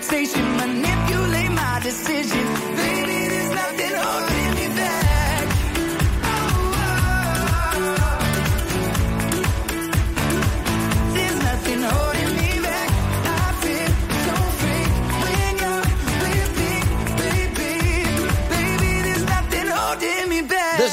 temptation 0.00 0.42
manipulate 0.56 1.29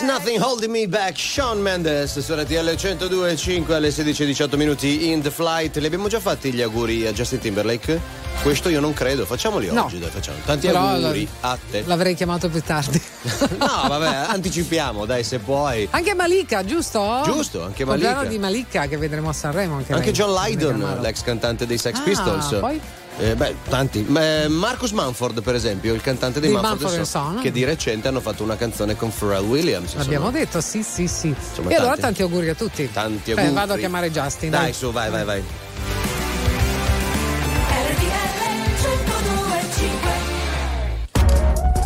nothing 0.08 0.40
holding 0.42 0.72
me 0.72 0.88
back, 0.88 1.18
Sean 1.18 1.60
Mendes 1.62 2.18
su 2.20 2.34
RTL 2.34 2.54
102.5 2.70 3.74
alle 3.74 3.90
16.18 3.90 4.56
minuti 4.56 5.12
in 5.12 5.22
the 5.22 5.30
flight. 5.30 5.76
Li 5.78 5.86
abbiamo 5.86 6.08
già 6.08 6.20
fatti 6.22 6.52
gli 6.54 6.62
auguri 6.62 7.06
a 7.06 7.12
Justin 7.12 7.40
Timberlake? 7.40 8.00
Questo 8.42 8.70
io 8.70 8.80
non 8.80 8.94
credo, 8.94 9.26
facciamoli 9.26 9.70
No. 9.72 9.84
oggi, 9.84 10.00
dai, 10.00 10.10
facciamo. 10.10 10.38
Tanti 10.46 10.68
Però 10.68 10.80
auguri 10.88 11.28
a 11.42 11.58
te. 11.70 11.84
L'avrei 11.86 12.16
chiamato 12.16 12.50
più 12.50 12.62
tardi. 12.62 13.02
No, 13.58 13.88
vabbè, 13.90 14.32
anticipiamo, 14.32 15.06
dai, 15.06 15.24
se 15.24 15.40
puoi. 15.40 15.88
Anche 15.92 16.14
Malika, 16.14 16.64
giusto? 16.64 17.22
Giusto, 17.26 17.64
anche 17.64 17.84
Malika. 17.84 18.24
di 18.24 18.38
Malika 18.40 18.86
che 18.88 18.96
vedremo 18.98 19.30
a 19.30 19.34
Sanremo. 19.34 19.76
Anche, 19.76 19.92
Anche 19.92 20.06
lei. 20.06 20.14
John 20.14 20.34
Lydon, 20.34 21.00
l'ex 21.02 21.22
cantante 21.24 21.66
dei 21.66 21.78
Sex 21.78 21.98
Ah, 21.98 22.02
Pistols. 22.04 22.58
poi? 22.60 22.80
Eh, 23.20 23.36
beh, 23.36 23.56
tanti. 23.68 24.06
Ma, 24.08 24.44
eh, 24.44 24.48
Marcus 24.48 24.92
Manford, 24.92 25.42
per 25.42 25.56
esempio, 25.56 25.94
il 25.94 26.02
cantante 26.02 26.40
dei 26.40 26.52
Mumford 26.52 26.94
and 26.94 27.06
Son, 27.06 27.40
che 27.42 27.52
di 27.52 27.64
recente 27.64 28.08
hanno 28.08 28.22
fatto 28.22 28.44
una 28.44 28.56
canzone 28.56 28.96
con 28.96 29.12
Pharrell 29.12 29.44
Williams. 29.44 29.96
L'abbiamo 29.96 30.28
insomma. 30.28 30.46
detto, 30.46 30.62
sì, 30.62 30.84
sì, 30.84 31.08
sì. 31.08 31.28
Insomma, 31.30 31.72
e 31.72 31.76
allora 31.76 31.96
tanti. 31.96 32.02
tanti 32.02 32.22
auguri 32.22 32.50
a 32.50 32.56
tutti. 32.56 32.90
Tanti 32.92 33.32
auguri. 33.32 33.54
vado 33.54 33.74
a 33.74 33.78
chiamare 33.78 34.12
Justin. 34.12 34.52
Dai, 34.52 34.62
dai. 34.62 34.74
su, 34.74 34.92
vai, 34.92 35.10
vai, 35.10 35.24
vai. 35.26 35.44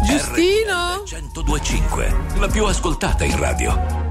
Giustino? 0.06 1.04
1025, 1.06 2.16
la 2.40 2.48
più 2.48 2.66
ascoltata 2.66 3.24
in 3.24 3.38
radio. 3.38 4.11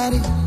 daddy. 0.00 0.39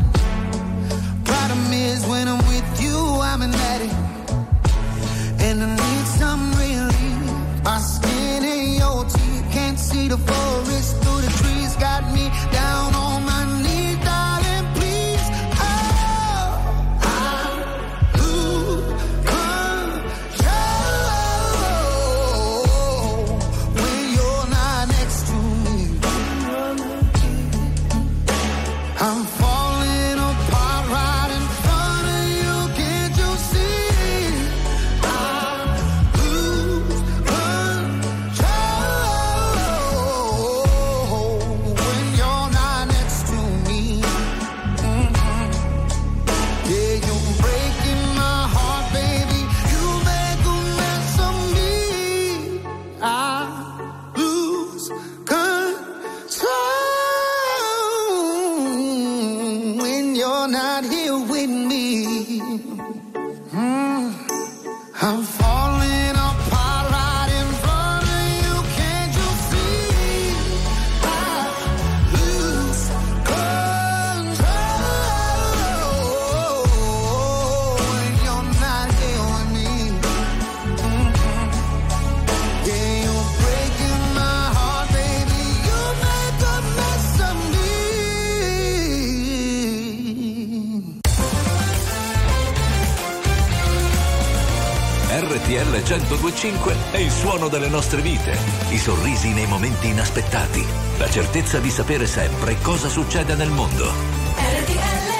RTL 95.16 95.70
1025 95.70 96.74
è 96.90 96.96
il 96.96 97.10
suono 97.12 97.46
delle 97.46 97.68
nostre 97.68 98.02
vite, 98.02 98.36
i 98.70 98.78
sorrisi 98.78 99.28
nei 99.28 99.46
momenti 99.46 99.86
inaspettati, 99.86 100.60
la 100.98 101.08
certezza 101.08 101.60
di 101.60 101.70
sapere 101.70 102.04
sempre 102.08 102.56
cosa 102.60 102.88
succede 102.88 103.36
nel 103.36 103.50
mondo. 103.50 103.84
RTL 103.84 105.12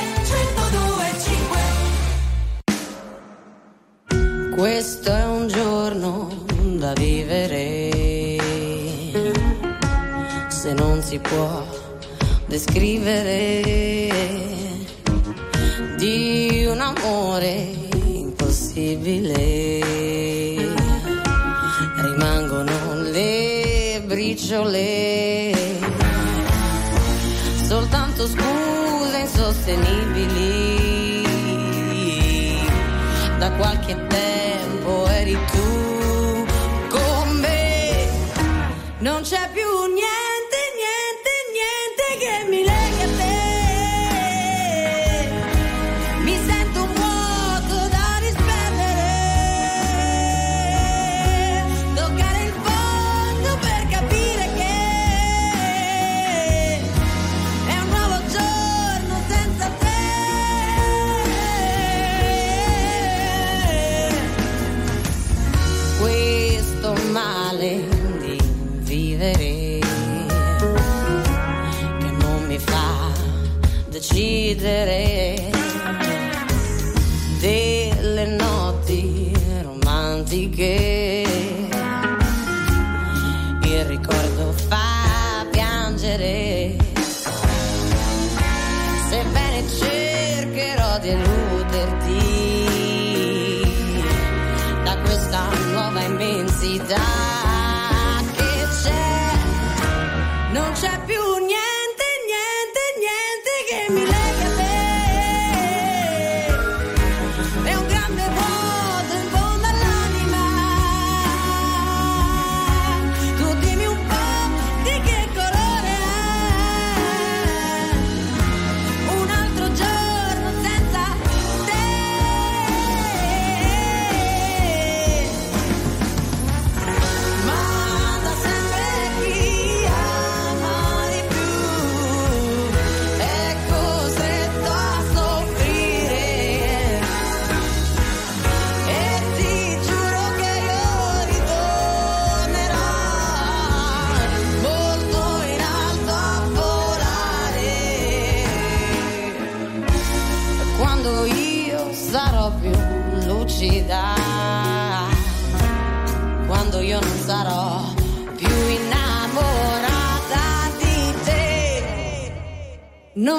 1025 4.09 4.57
Questo 4.57 5.15
è 5.15 5.27
un 5.27 5.47
giorno 5.47 6.45
da 6.77 6.93
vivere. 6.95 7.93
Se 10.49 10.73
non 10.73 11.03
si 11.03 11.21
può 11.21 11.65
descrivere 12.47 14.11
di 15.97 16.67
un 16.69 16.81
amore 16.81 17.83
impossibile 18.07 19.64
briciole. 24.35 25.53
Soltanto 27.69 28.27
scuse 28.27 29.19
insostenibili. 29.19 31.23
Da 33.39 33.53
qualche 33.53 33.95
tempo 34.09 35.07
eri 35.07 35.39
tu 35.53 36.45
con 36.89 37.29
me. 37.39 38.09
Non 38.99 39.23
c'è 39.23 39.49
più 39.53 39.63
niente. 39.93 40.04
it 74.65 74.89
ain't 74.89 75.14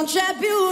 Non 0.05 0.13
c'è 0.13 0.35
più 0.37 0.64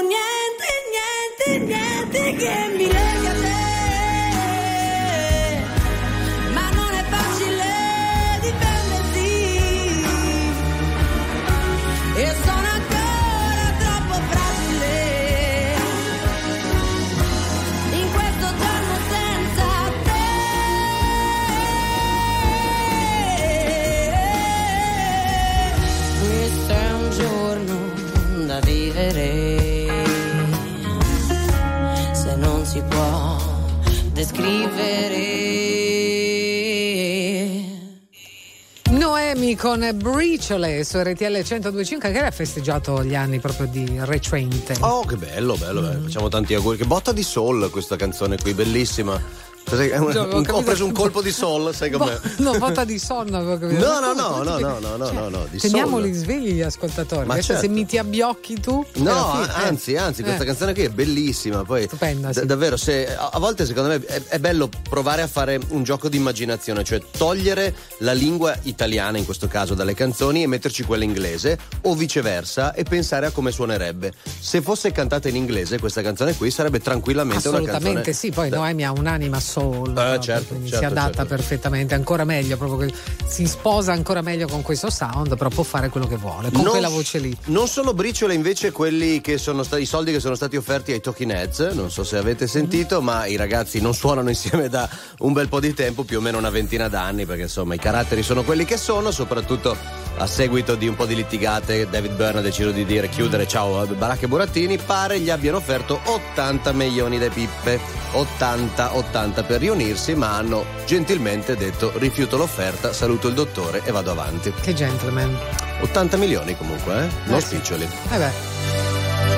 Briciole 39.92 40.84
su 40.86 40.98
RTL 41.00 41.32
1025 41.32 42.12
che 42.12 42.20
ha 42.20 42.32
festeggiato 42.32 43.04
gli 43.04 43.16
anni 43.16 43.40
proprio 43.40 43.68
di 43.68 43.86
recente. 44.00 44.76
Oh, 44.80 45.04
che 45.06 45.18
bello, 45.18 45.56
bello, 45.56 45.82
bello. 45.82 46.00
Mm. 46.00 46.04
Facciamo 46.04 46.30
tanti 46.30 46.54
auguri. 46.54 46.78
Che 46.78 46.86
botta 46.86 47.12
di 47.12 47.24
soul 47.24 47.70
questa 47.70 47.96
canzone 47.96 48.38
qui, 48.38 48.54
bellissima. 48.54 49.22
Cos'è? 49.70 49.90
È 49.90 49.98
un- 49.98 50.12
Già, 50.12 50.22
avevo 50.22 50.38
un- 50.38 50.46
ho 50.50 50.62
preso 50.62 50.86
un 50.86 50.92
colpo 50.92 51.22
di 51.22 51.32
soul, 51.32 51.74
sai 51.74 51.90
com'è? 51.90 52.20
No, 52.38 52.58
botta 52.58 52.84
di 52.84 53.00
sonno. 53.00 53.42
No, 53.42 53.58
no, 53.58 53.58
no, 53.58 53.58
come- 53.60 53.74
no, 53.80 54.80
no, 54.80 54.96
no, 54.98 55.12
no, 55.12 55.30
no, 55.30 55.48
Teniamoli 55.60 56.12
svegli 56.12 56.54
gli 56.54 56.62
ascoltatori. 56.62 57.26
Ma 57.26 57.36
se 57.36 57.42
certo. 57.42 57.70
mi 57.70 57.86
ti 57.86 57.98
abbiocchi 57.98 58.60
tu. 58.60 58.86
No, 58.96 59.44
eh. 59.44 59.48
anzi, 59.54 59.96
anzi, 59.96 60.22
questa 60.24 60.44
Eh. 60.44 60.46
canzone 60.46 60.74
qui 60.74 60.84
è 60.84 60.90
bellissima. 60.90 61.64
Poi, 61.64 61.84
Stupenda, 61.84 62.32
davvero, 62.44 62.78
se, 62.78 63.16
a, 63.16 63.38
volte 63.40 63.66
secondo 63.66 63.90
me 63.90 64.06
è, 64.28 64.40
bello 64.40 64.70
provare 64.90 65.22
a 65.22 65.28
fare 65.28 65.60
un 65.70 65.84
gioco 65.84 66.10
di 66.10 66.18
immaginazione, 66.18 66.84
cioè 66.84 67.02
togliere 67.18 67.74
la 68.00 68.14
lingua 68.14 68.56
italiana, 68.64 69.18
in 69.18 69.26
questo 69.26 69.48
caso, 69.48 69.74
dalle 69.74 69.94
canzoni 69.94 70.44
e 70.44 70.48
metterci 70.48 70.84
quella 70.84 71.04
inglese, 71.04 71.58
o 71.82 71.96
viceversa, 71.96 72.74
e 72.74 72.84
pensare 72.84 73.26
a 73.28 73.32
come 73.32 73.52
suonerebbe. 73.52 74.14
Se 74.40 74.62
fosse 74.62 74.92
cantata 74.92 75.30
in 75.30 75.36
inglese, 75.36 75.80
questa 75.80 76.02
canzone 76.02 76.36
qui 76.36 76.52
sarebbe 76.52 76.80
tranquillamente 76.80 77.48
una 77.48 77.58
canzone. 77.58 77.78
Assolutamente 77.78 78.14
sì, 78.14 78.30
poi 78.32 78.50
Noemi 78.50 78.84
ha 78.86 78.92
un'anima 78.92 79.40
soul, 79.54 79.94
proprio, 79.94 80.20
certo, 80.20 80.48
quindi 80.48 80.70
certo, 80.70 80.86
si 80.86 80.92
adatta 80.92 81.18
certo. 81.18 81.36
perfettamente, 81.36 81.94
ancora 81.94 82.24
meglio, 82.24 82.58
proprio 82.58 82.88
che 82.88 82.94
si 83.28 83.46
sposa 83.46 83.92
ancora 83.92 84.22
meglio 84.22 84.48
con 84.48 84.64
questo 84.64 84.90
sound, 84.90 85.38
però 85.38 85.50
può 85.50 85.64
fare 85.64 85.90
quello 85.90 86.08
che 86.08 86.18
vuole, 86.18 86.50
con 86.52 86.64
Non 86.64 86.72
quella 86.72 86.90
voce 86.90 87.20
lì. 87.20 87.38
Non 87.46 87.68
sono 87.68 87.94
briciole 87.94 88.34
invece 88.34 88.72
quelli 88.72 89.22
che 89.22 89.38
sono 89.38 89.62
stati 89.64 89.84
i 89.84 89.86
soldi 89.86 90.12
che 90.12 90.20
sono 90.20 90.36
stati 90.36 90.56
offerti 90.56 90.92
ai 90.92 91.02
Talking 91.02 91.32
Heads, 91.32 91.60
non 91.74 91.92
so 91.92 92.04
se 92.04 92.18
avete 92.18 92.48
sentito, 92.48 93.02
ma 93.02 93.26
i 93.28 93.36
ragazzi 93.36 93.80
non 93.80 93.94
suonano 93.94 94.30
insieme 94.34 94.70
da 94.70 94.90
un 95.20 95.34
bel 95.34 95.48
po' 95.48 95.60
di 95.60 95.74
tempo, 95.74 96.04
più 96.04 96.18
o 96.18 96.22
meno 96.22 96.38
una 96.38 96.50
ventina 96.50 96.88
d'anni, 96.88 97.26
perché 97.26 97.44
insomma 97.44 97.76
i 97.76 97.80
caratteri 97.80 98.24
sono 98.24 98.44
quelli 98.44 98.66
che 98.66 98.78
sono, 98.78 99.12
soprattutto 99.12 99.78
a 100.18 100.28
seguito 100.28 100.76
di 100.76 100.88
un 100.88 100.96
po' 100.96 101.06
di 101.06 101.16
litigate 101.16 101.90
David 101.90 102.16
Byrne 102.16 102.40
ha 102.40 102.42
deciso 102.42 102.72
di 102.72 102.86
dire 102.86 103.10
chiudere 103.10 103.48
ciao 103.48 103.80
a 103.80 103.86
Baracca 103.86 104.26
e 104.26 104.28
Burattini, 104.28 104.78
pare 104.78 105.20
gli 105.20 105.30
abbiano 105.30 105.58
offerto 105.58 106.00
80 106.04 106.72
milioni 106.74 107.18
di 107.18 107.30
pippe, 107.30 107.80
80 108.12 108.96
80 108.96 109.43
per 109.44 109.60
riunirsi, 109.60 110.16
ma 110.16 110.36
hanno 110.36 110.66
gentilmente 110.86 111.56
detto 111.56 111.92
rifiuto 111.98 112.38
l'offerta, 112.38 112.94
saluto 112.94 113.28
il 113.28 113.34
dottore 113.34 113.82
e 113.84 113.92
vado 113.92 114.12
avanti. 114.12 114.54
Che 114.62 114.74
gentleman. 114.74 115.36
80 115.82 116.18
milioni 116.18 116.56
comunque, 116.58 117.04
eh? 117.06 117.08
Non 117.26 117.38
Eh 117.38 117.42
sì. 117.42 117.48
spiccioli. 117.56 117.88
Eh 118.12 118.18
beh. 118.18 118.32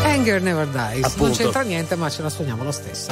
Anger 0.04 0.42
never 0.42 0.68
dies. 0.68 1.02
Non 1.02 1.04
Appunto. 1.04 1.36
c'entra 1.38 1.62
niente, 1.62 1.96
ma 1.96 2.10
ce 2.10 2.22
la 2.22 2.30
suoniamo 2.30 2.64
lo 2.64 2.72
stesso. 2.72 3.12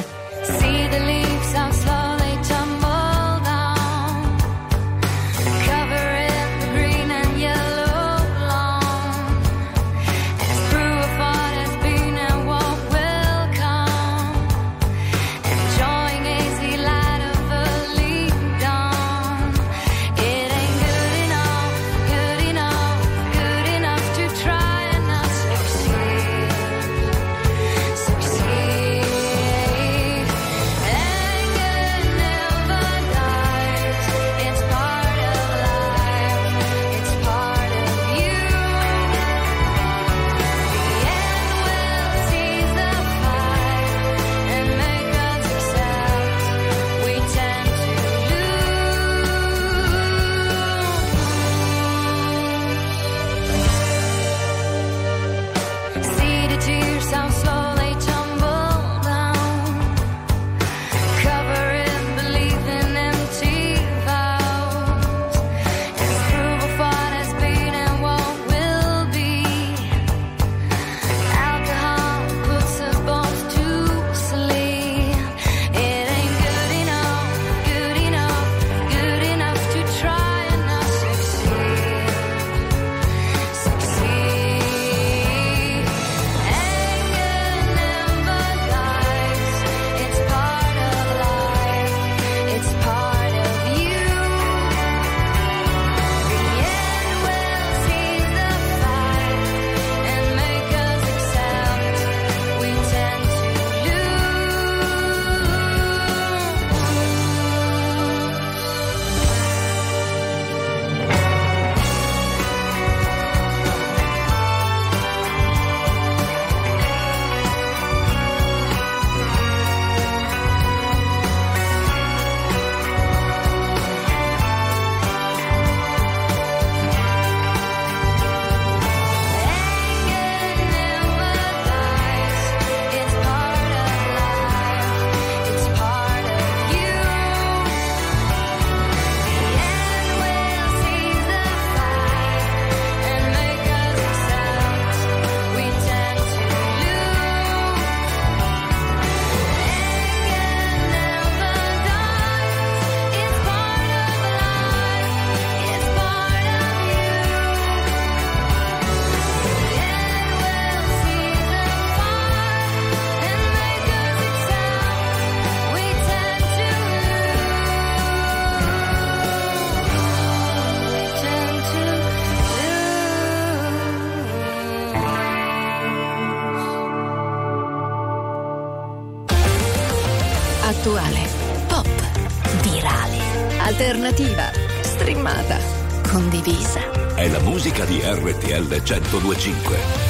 1025. 188.79 190.02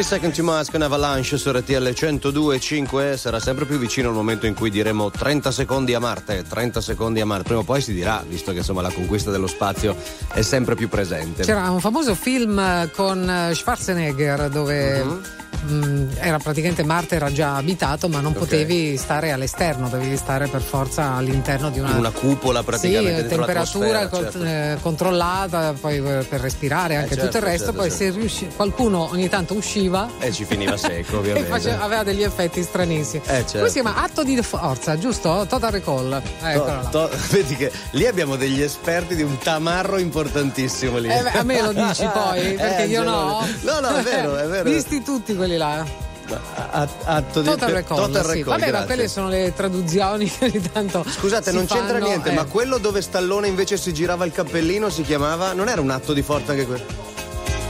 30 0.00 0.02
Second 0.02 0.34
to 0.34 0.42
Mars 0.42 0.70
con 0.70 0.80
Avalanche 0.80 1.36
su 1.36 1.50
RTL 1.50 1.88
102.5 1.88 3.16
sarà 3.16 3.38
sempre 3.38 3.66
più 3.66 3.76
vicino 3.76 4.08
il 4.08 4.14
momento 4.14 4.46
in 4.46 4.54
cui 4.54 4.70
diremo 4.70 5.10
30 5.10 5.50
secondi 5.52 5.92
a 5.92 6.00
Marte, 6.00 6.42
30 6.48 6.80
secondi 6.80 7.20
a 7.20 7.26
Marte, 7.26 7.44
prima 7.44 7.60
o 7.60 7.64
poi 7.64 7.82
si 7.82 7.92
dirà, 7.92 8.24
visto 8.26 8.50
che 8.52 8.58
insomma 8.58 8.80
la 8.80 8.90
conquista 8.90 9.30
dello 9.30 9.46
spazio 9.46 9.94
è 10.32 10.40
sempre 10.40 10.74
più 10.74 10.88
presente. 10.88 11.42
C'era 11.42 11.70
un 11.70 11.80
famoso 11.80 12.14
film 12.14 12.58
eh, 12.58 12.90
con 12.96 13.28
eh, 13.28 13.54
Schwarzenegger 13.54 14.48
dove 14.48 15.04
Mhm. 15.04 15.20
Mh, 15.62 16.16
era 16.18 16.38
praticamente 16.38 16.82
Marte 16.84 17.16
era 17.16 17.32
già 17.32 17.56
abitato, 17.56 18.08
ma 18.08 18.20
non 18.20 18.32
Ok. 18.32 18.38
potevi 18.38 18.96
stare 18.96 19.32
all'esterno, 19.32 19.88
dovevi 19.88 20.16
stare 20.16 20.48
per 20.48 20.60
forza 20.60 21.14
all'interno 21.14 21.70
di 21.70 21.78
una, 21.78 21.94
Una 21.96 22.10
cupola 22.10 22.62
praticamente 22.62 23.22
Sì, 23.22 23.28
temperatura 23.28 24.08
col- 24.08 24.22
certo. 24.30 24.44
eh, 24.44 24.76
controllata, 24.80 25.74
poi 25.78 26.00
per, 26.00 26.26
per 26.26 26.40
respirare 26.40 26.96
anche 26.96 27.12
Eh, 27.14 27.16
certo, 27.16 27.24
tutto 27.26 27.36
il 27.38 27.42
resto. 27.50 27.64
certo, 27.66 27.80
poi 27.80 27.90
certo. 27.90 28.04
se 28.04 28.10
riusci- 28.18 28.48
qualcuno 28.54 29.08
ogni 29.10 29.28
tanto 29.28 29.54
usciva 29.54 30.08
E 30.18 30.32
ci 30.32 30.44
finiva 30.44 30.76
secco, 30.76 31.16
e 31.16 31.18
ovviamente. 31.18 31.48
faceva- 31.48 31.82
aveva 31.82 32.02
degli 32.02 32.22
effetti 32.22 32.62
stranissimi. 32.62 33.22
Eh, 33.26 33.28
certo. 33.28 33.58
Come 33.58 33.68
si 33.68 33.80
chiama? 33.80 33.96
Atto 34.02 34.22
di 34.24 34.40
forza, 34.42 34.98
giusto? 34.98 35.46
Total 35.48 35.70
Recall. 35.70 36.22
Eccola. 36.42 36.88
To- 36.90 37.08
to- 37.08 37.16
vedi 37.30 37.56
che 37.56 37.70
lì 37.92 38.06
abbiamo 38.06 38.36
degli 38.36 38.62
esperti 38.62 39.14
di 39.14 39.22
un 39.22 39.38
tamarro 39.38 39.98
importantissimo 39.98 40.98
lì. 40.98 41.08
Eh, 41.08 41.22
a 41.38 41.42
me 41.42 41.60
lo 41.60 41.72
dici 41.74 42.08
poi, 42.12 42.54
perché 42.54 42.82
Eh, 42.84 42.86
io 42.86 43.02
no. 43.02 43.46
No, 43.62 43.80
no, 43.80 43.88
è 43.96 44.02
vero, 44.02 44.36
è 44.36 44.46
vero. 44.46 44.70
Visti 44.70 45.02
tutti 45.02 45.34
quelli 45.34 45.49
là. 45.56 46.08
A- 46.70 46.86
Atto 47.04 47.40
di 47.40 47.48
Total 47.48 47.70
Recall. 47.70 47.96
Total 47.96 48.24
sì. 48.24 48.30
Recall, 48.30 48.44
Vabbè, 48.52 48.64
ma 48.66 48.68
grazie. 48.70 48.86
quelle 48.86 49.08
sono 49.08 49.28
le 49.28 49.52
traduzioni 49.54 50.30
che 50.30 50.44
ogni 50.44 50.70
tanto. 50.72 51.04
Scusate, 51.08 51.50
non 51.50 51.66
c'entra 51.66 51.94
fanno, 51.94 52.06
niente, 52.06 52.30
eh. 52.30 52.34
ma 52.34 52.44
quello 52.44 52.78
dove 52.78 53.02
Stallone 53.02 53.48
invece 53.48 53.76
si 53.76 53.92
girava 53.92 54.24
il 54.24 54.32
cappellino 54.32 54.88
si 54.90 55.02
chiamava. 55.02 55.52
Non 55.54 55.68
era 55.68 55.80
un 55.80 55.90
atto 55.90 56.12
di 56.12 56.22
forza 56.22 56.52
anche 56.52 56.66
quello? 56.66 57.08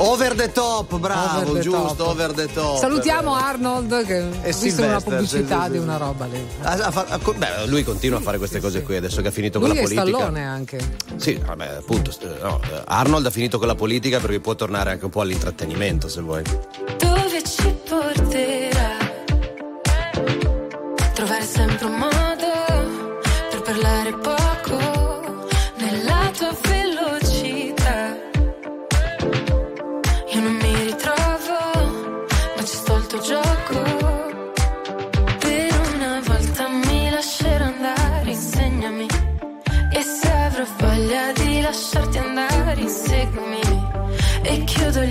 Over 0.02 0.34
the 0.34 0.50
top, 0.50 0.96
bravo, 0.98 1.40
Over 1.40 1.52
the 1.52 1.60
giusto, 1.60 1.94
top. 1.94 2.06
over 2.08 2.32
the 2.32 2.50
top. 2.52 2.78
Salutiamo 2.78 3.34
Arnold 3.34 4.06
che 4.06 4.18
ho 4.22 4.58
visto 4.58 4.82
una 4.82 4.98
pubblicità 5.00 5.58
sì, 5.58 5.64
sì, 5.64 5.70
di 5.72 5.76
sì. 5.76 5.82
una 5.82 5.96
roba 5.98 6.24
lì. 6.24 6.46
Ha- 6.62 6.70
ha 6.72 6.90
fa- 6.90 7.04
ha- 7.06 7.18
co- 7.18 7.34
beh, 7.34 7.66
lui 7.66 7.84
continua 7.84 8.18
a 8.18 8.22
fare 8.22 8.38
queste 8.38 8.60
cose 8.60 8.82
qui 8.82 8.96
adesso 8.96 9.20
che 9.20 9.28
ha 9.28 9.30
finito 9.30 9.58
Lui 9.58 9.68
con 9.68 9.76
la 9.76 9.82
è 9.82 9.84
politica. 9.84 10.06
Stallone 10.16 10.46
anche. 10.46 10.78
Sì, 11.16 11.38
vabbè, 11.44 11.66
appunto. 11.78 12.10
st- 12.12 12.40
no, 12.40 12.60
eh, 12.72 12.82
Arnold 12.86 13.26
ha 13.26 13.30
finito 13.30 13.58
con 13.58 13.66
la 13.66 13.74
politica 13.74 14.20
perché 14.20 14.40
può 14.40 14.54
tornare 14.54 14.90
anche 14.90 15.04
un 15.04 15.10
po' 15.10 15.20
all'intrattenimento 15.20 16.08
se 16.08 16.20
vuoi. 16.22 16.42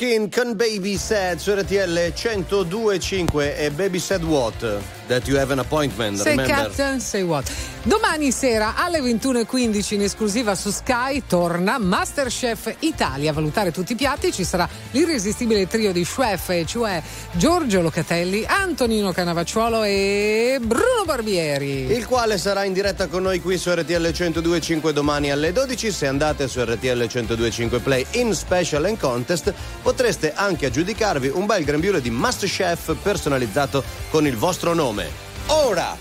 Moneskin 0.00 0.30
con 0.30 0.56
Baby 0.56 0.96
Said 0.96 1.38
su 1.38 1.52
RTL 1.52 2.12
102.5 2.14 3.54
e 3.56 3.70
Baby 3.70 3.98
Said 3.98 4.22
what? 4.22 4.80
That 5.08 5.26
you 5.26 5.38
have 5.38 5.52
an 5.52 5.58
appointment, 5.58 6.16
Say 6.18 6.30
remember? 6.30 6.54
Captain, 6.54 7.00
say 7.00 7.22
what? 7.22 7.50
Domani 7.82 8.30
sera 8.30 8.76
alle 8.76 9.00
21.15 9.00 9.94
in 9.94 10.02
esclusiva 10.02 10.54
su 10.54 10.70
Sky 10.70 11.24
torna 11.26 11.78
Masterchef 11.78 12.76
Italia. 12.80 13.30
A 13.30 13.34
valutare 13.34 13.72
tutti 13.72 13.92
i 13.92 13.96
piatti 13.96 14.32
ci 14.32 14.44
sarà 14.44 14.68
l'irresistibile 14.92 15.66
trio 15.66 15.92
di 15.92 16.04
chef, 16.04 16.48
e 16.50 16.64
cioè 16.66 17.02
Giorgio 17.32 17.82
Locatelli, 17.82 18.44
Antonino 18.46 19.12
Canavacciuolo 19.12 19.82
e 19.82 20.58
Bruno 20.62 20.89
Barbieri. 21.04 21.92
Il 21.92 22.06
quale 22.06 22.38
sarà 22.38 22.64
in 22.64 22.72
diretta 22.72 23.08
con 23.08 23.22
noi 23.22 23.40
qui 23.40 23.58
su 23.58 23.70
RTL 23.70 24.06
102.5 24.06 24.90
domani 24.90 25.30
alle 25.30 25.52
12. 25.52 25.90
Se 25.90 26.06
andate 26.06 26.48
su 26.48 26.62
RTL 26.62 27.02
102.5 27.02 27.80
Play 27.80 28.06
in 28.12 28.34
Special 28.34 28.84
and 28.84 28.98
Contest 28.98 29.52
potreste 29.82 30.32
anche 30.34 30.66
aggiudicarvi 30.66 31.28
un 31.28 31.46
bel 31.46 31.64
grembiule 31.64 32.00
di 32.00 32.10
Masterchef 32.10 32.96
personalizzato 33.02 33.82
con 34.10 34.26
il 34.26 34.36
vostro 34.36 34.74
nome. 34.74 35.08
Ora! 35.46 35.96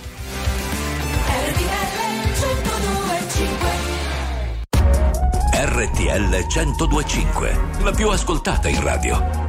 RTL 5.52 6.46
1025, 6.54 7.60
la 7.84 7.92
più 7.92 8.10
ascoltata 8.10 8.68
in 8.68 8.82
radio. 8.82 9.49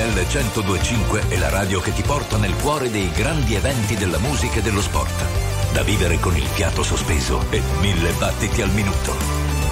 RTL 0.00 0.14
1025 0.14 1.28
è 1.28 1.36
la 1.36 1.50
radio 1.50 1.78
che 1.80 1.92
ti 1.92 2.00
porta 2.00 2.38
nel 2.38 2.54
cuore 2.56 2.90
dei 2.90 3.10
grandi 3.10 3.54
eventi 3.54 3.96
della 3.96 4.16
musica 4.18 4.60
e 4.60 4.62
dello 4.62 4.80
sport. 4.80 5.72
Da 5.74 5.82
vivere 5.82 6.18
con 6.18 6.34
il 6.34 6.46
fiato 6.46 6.82
sospeso 6.82 7.44
e 7.50 7.60
mille 7.80 8.10
battiti 8.12 8.62
al 8.62 8.70
minuto. 8.70 9.12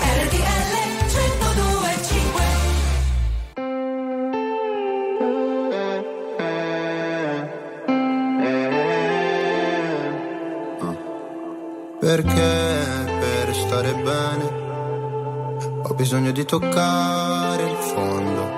RTL 0.02 0.68
1025 1.06 2.42
Perché 12.00 13.16
per 13.18 13.54
stare 13.54 13.94
bene 13.94 14.66
ho 15.84 15.94
bisogno 15.94 16.32
di 16.32 16.44
toccare 16.44 17.62
il 17.62 17.76
fondo. 17.76 18.57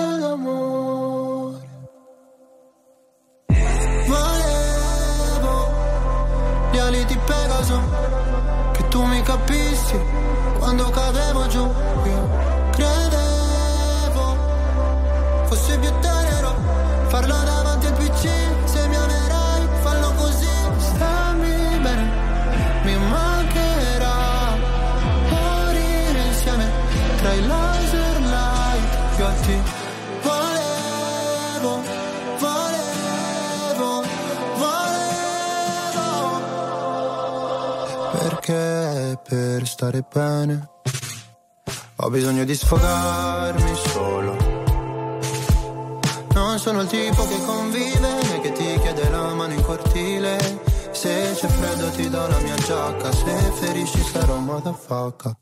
talk 54.91 55.40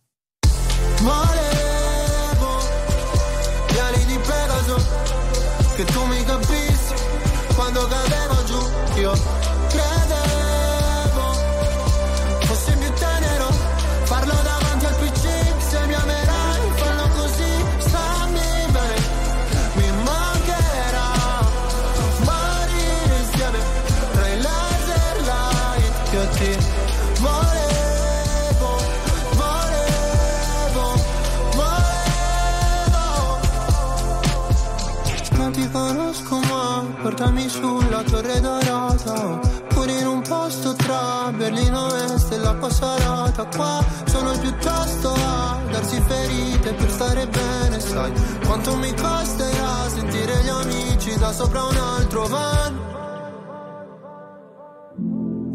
Passarata 42.69 43.45
Qua. 43.45 43.83
Sono 44.05 44.37
piuttosto 44.37 45.11
a 45.11 45.59
darsi 45.71 45.99
ferite 46.01 46.71
per 46.73 46.91
stare 46.91 47.25
bene 47.25 47.79
Sai. 47.79 48.13
Quanto 48.45 48.75
mi 48.75 48.93
costerà 48.93 49.89
sentire 49.89 50.43
gli 50.43 50.49
amici 50.49 51.17
da 51.17 51.31
sopra 51.31 51.63
un 51.63 51.75
altro 51.75 52.27
van? 52.27 52.87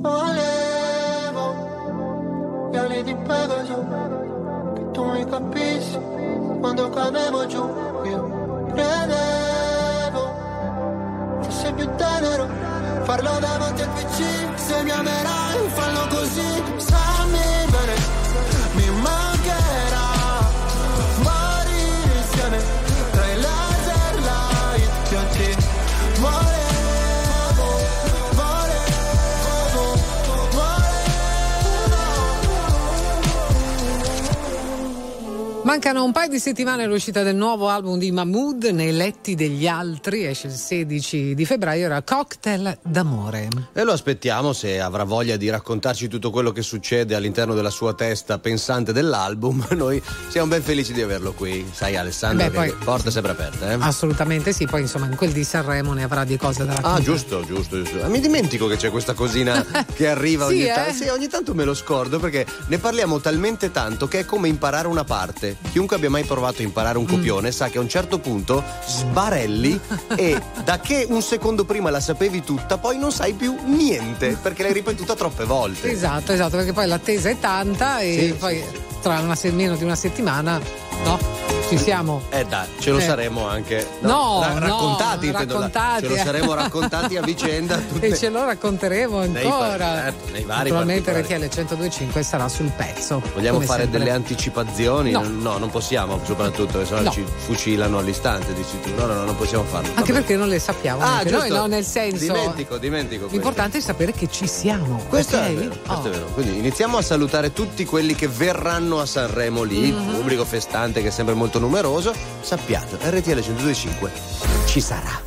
Volevo 0.03 1.55
gli 2.73 2.77
ali 2.77 3.03
di 3.05 3.15
Pegaso 3.15 3.87
Che 4.75 4.91
tu 4.91 5.05
mi 5.05 5.25
capissi 5.25 5.99
quando 6.61 6.91
cadevo 6.91 7.47
giù 7.47 7.84
Mancano 35.65 36.05
un 36.05 36.13
paio 36.13 36.29
di 36.29 36.39
settimane 36.39 36.83
all'uscita 36.83 37.23
del 37.23 37.35
nuovo 37.35 37.69
album 37.71 37.97
di 37.99 38.13
Mahmood 38.13 38.65
nei 38.65 38.93
letti 38.93 39.35
degli 39.35 39.67
altri, 39.67 40.27
esce 40.27 40.49
il 40.49 40.53
16 40.53 41.35
di 41.35 41.47
febbraio, 41.47 41.87
era 41.87 42.03
Cocktail 42.03 42.77
d'amore. 42.83 43.49
E 43.73 43.83
lo 43.83 43.93
aspettiamo 43.93 44.53
se 44.53 44.79
avrà 44.79 45.05
voglia 45.05 45.37
di 45.39 45.49
raccontarci 45.49 46.07
tutto 46.07 46.31
quello 46.31 46.53
che 46.53 46.61
succede 46.61 47.15
all'interno 47.15 47.55
della 47.55 47.71
sua 47.71 47.95
testa 47.95 48.39
pensante 48.39 48.93
dell'album. 48.93 49.67
Noi 49.73 50.03
siamo 50.29 50.49
ben 50.49 50.63
felici 50.63 50.93
di 50.93 51.01
averlo 51.01 51.33
qui. 51.33 51.67
Sai 51.73 51.97
Alessandro, 51.97 52.45
Beh, 52.45 52.51
che 52.67 52.73
poi- 52.75 52.85
porta 52.85 53.11
sempre 53.11 53.33
aperte. 53.33 53.67
Eh? 53.71 53.77
Assolutamente 53.81 54.53
sì, 54.53 54.67
poi 54.67 54.83
insomma 54.83 55.07
in 55.07 55.17
quel 55.17 55.33
di 55.33 55.45
Sanremo 55.45 55.95
ne 55.95 56.03
avrà 56.03 56.25
di 56.25 56.37
cose 56.37 56.67
da 56.67 56.75
raccontare. 56.75 57.01
Ah, 57.01 57.03
giusto, 57.03 57.43
giusto, 57.43 57.83
giusto. 57.83 58.03
Ah, 58.05 58.09
Mi 58.09 58.21
dimentico 58.21 58.67
che 58.67 58.77
c'è 58.77 58.91
questa 58.91 59.15
cosina 59.15 59.65
che 59.95 60.09
arriva 60.09 60.47
Sì, 60.49 60.53
ogni 60.53 60.65
eh? 60.65 60.75
tanto. 60.75 60.93
Sì, 60.93 61.09
ogni 61.09 61.29
tanto 61.29 61.55
me 61.55 61.65
lo 61.65 61.73
scordo 61.73 62.19
perché 62.19 62.45
ne 62.67 62.77
parliamo 62.77 63.19
talmente 63.19 63.71
tanto 63.71 64.07
che 64.09 64.19
è 64.21 64.25
come 64.27 64.49
imparare 64.49 64.89
una 64.89 65.05
parte. 65.05 65.53
Chiunque 65.71 65.97
abbia 65.97 66.11
mai 66.11 66.25
provato 66.25 66.61
a 66.63 66.65
imparare 66.65 66.99
Mm. 66.99 67.01
un 67.01 67.07
copione 67.07 67.51
sa 67.51 67.69
che 67.69 67.79
a 67.79 67.81
un 67.81 67.89
certo 67.89 68.19
punto 68.19 68.63
sbarelli 68.87 69.79
e 70.17 70.41
da 70.65 70.79
che 70.81 71.07
un 71.09 71.23
secondo 71.23 71.65
prima 71.65 71.91
la 71.91 72.01
sapevi 72.01 72.43
tutta, 72.43 72.79
poi 72.79 72.99
non 72.99 73.11
sai 73.13 73.33
più 73.33 73.57
niente 73.65 74.37
perché 74.41 74.63
l'hai 74.63 74.73
ripetuta 74.73 75.15
troppe 75.15 75.45
volte. 75.45 75.91
Esatto, 75.91 76.33
esatto, 76.33 76.57
perché 76.57 76.73
poi 76.73 76.87
l'attesa 76.87 77.29
è 77.31 77.39
tanta 77.39 78.01
e 78.01 78.19
Sì, 78.19 78.33
poi 78.39 78.63
tra 79.03 79.19
una 79.21 79.37
meno 79.53 79.77
di 79.77 79.85
una 79.85 79.97
settimana, 79.97 80.61
no? 81.05 81.33
Ci 81.69 81.79
siamo. 81.79 82.23
Eh 82.29 82.45
dai, 82.45 82.67
ce 82.79 82.91
lo 82.91 82.99
Eh. 82.99 83.03
saremo 83.03 83.49
anche. 83.49 83.87
No, 84.01 84.41
ra- 84.43 84.53
no, 84.53 84.59
raccontati, 84.61 85.27
intendo, 85.27 85.55
raccontati. 85.55 86.03
Ce 86.03 86.09
lo 86.09 86.17
saremo 86.17 86.55
raccontati 86.55 87.17
a 87.17 87.23
vicenda. 87.23 87.77
tutte- 87.89 88.07
E 88.07 88.17
ce 88.17 88.29
lo 88.29 88.45
racconteremo 88.45 89.19
ancora. 89.21 89.79
certo, 89.79 90.31
nei 90.31 90.43
vari 90.45 90.69
Naturalmente 90.71 91.11
particolari. 91.13 91.47
RTL 91.47 91.57
1025 91.57 92.23
sarà 92.23 92.49
sul 92.51 92.71
pezzo. 92.77 93.23
Vogliamo 93.33 93.61
fare 93.61 93.83
sempre. 93.85 93.99
delle 93.99 94.11
anticipazioni? 94.11 95.11
No. 95.13 95.23
no, 95.27 95.57
non 95.57 95.71
possiamo, 95.71 96.21
soprattutto 96.25 96.73
perché 96.79 96.87
sennò 96.87 97.01
No. 97.03 97.11
ci 97.11 97.25
fucilano 97.37 97.99
all'istante, 97.99 98.53
dici 98.53 98.79
tu. 98.83 98.91
No, 98.95 99.07
no, 99.07 99.15
no, 99.15 99.25
non 99.25 99.37
possiamo 99.37 99.65
farlo. 99.65 99.89
Anche 99.95 100.13
perché 100.13 100.37
non 100.37 100.49
le 100.49 100.59
sappiamo. 100.59 101.01
Ah, 101.03 101.07
neanche 101.15 101.31
noi, 101.31 101.41
giusto. 101.49 101.57
no, 101.57 101.67
nel 101.67 101.85
senso. 101.85 102.25
Dimentico, 102.33 102.77
dimentico. 102.77 103.21
questo. 103.27 103.37
L'importante 103.37 103.79
è 103.79 103.81
sapere 103.81 104.13
che 104.13 104.29
ci 104.31 104.47
siamo. 104.47 105.03
Questo 105.09 105.37
ok? 105.37 105.43
è 105.43 105.55
vero, 105.55 105.69
questo 105.87 105.93
Oh. 105.93 106.07
è 106.07 106.11
vero. 106.11 106.27
Quindi 106.35 106.59
iniziamo 106.59 106.99
a 106.99 107.03
salutare 107.03 107.53
tutti 107.55 107.87
quelli 107.87 108.15
che 108.15 108.29
verranno 108.29 109.01
a 109.01 109.07
Sanremo 109.07 109.63
lì, 109.63 109.91
Mhm. 109.91 110.15
pubblico 110.17 110.45
festante 110.45 110.83
che 110.93 111.09
è 111.09 111.11
sempre 111.11 111.35
molto 111.35 111.59
numeroso. 111.59 112.13
Sappiate, 112.41 112.97
RTL 113.01 113.31
1025 113.31 114.11
ci 114.67 114.81
sarà. 114.81 115.21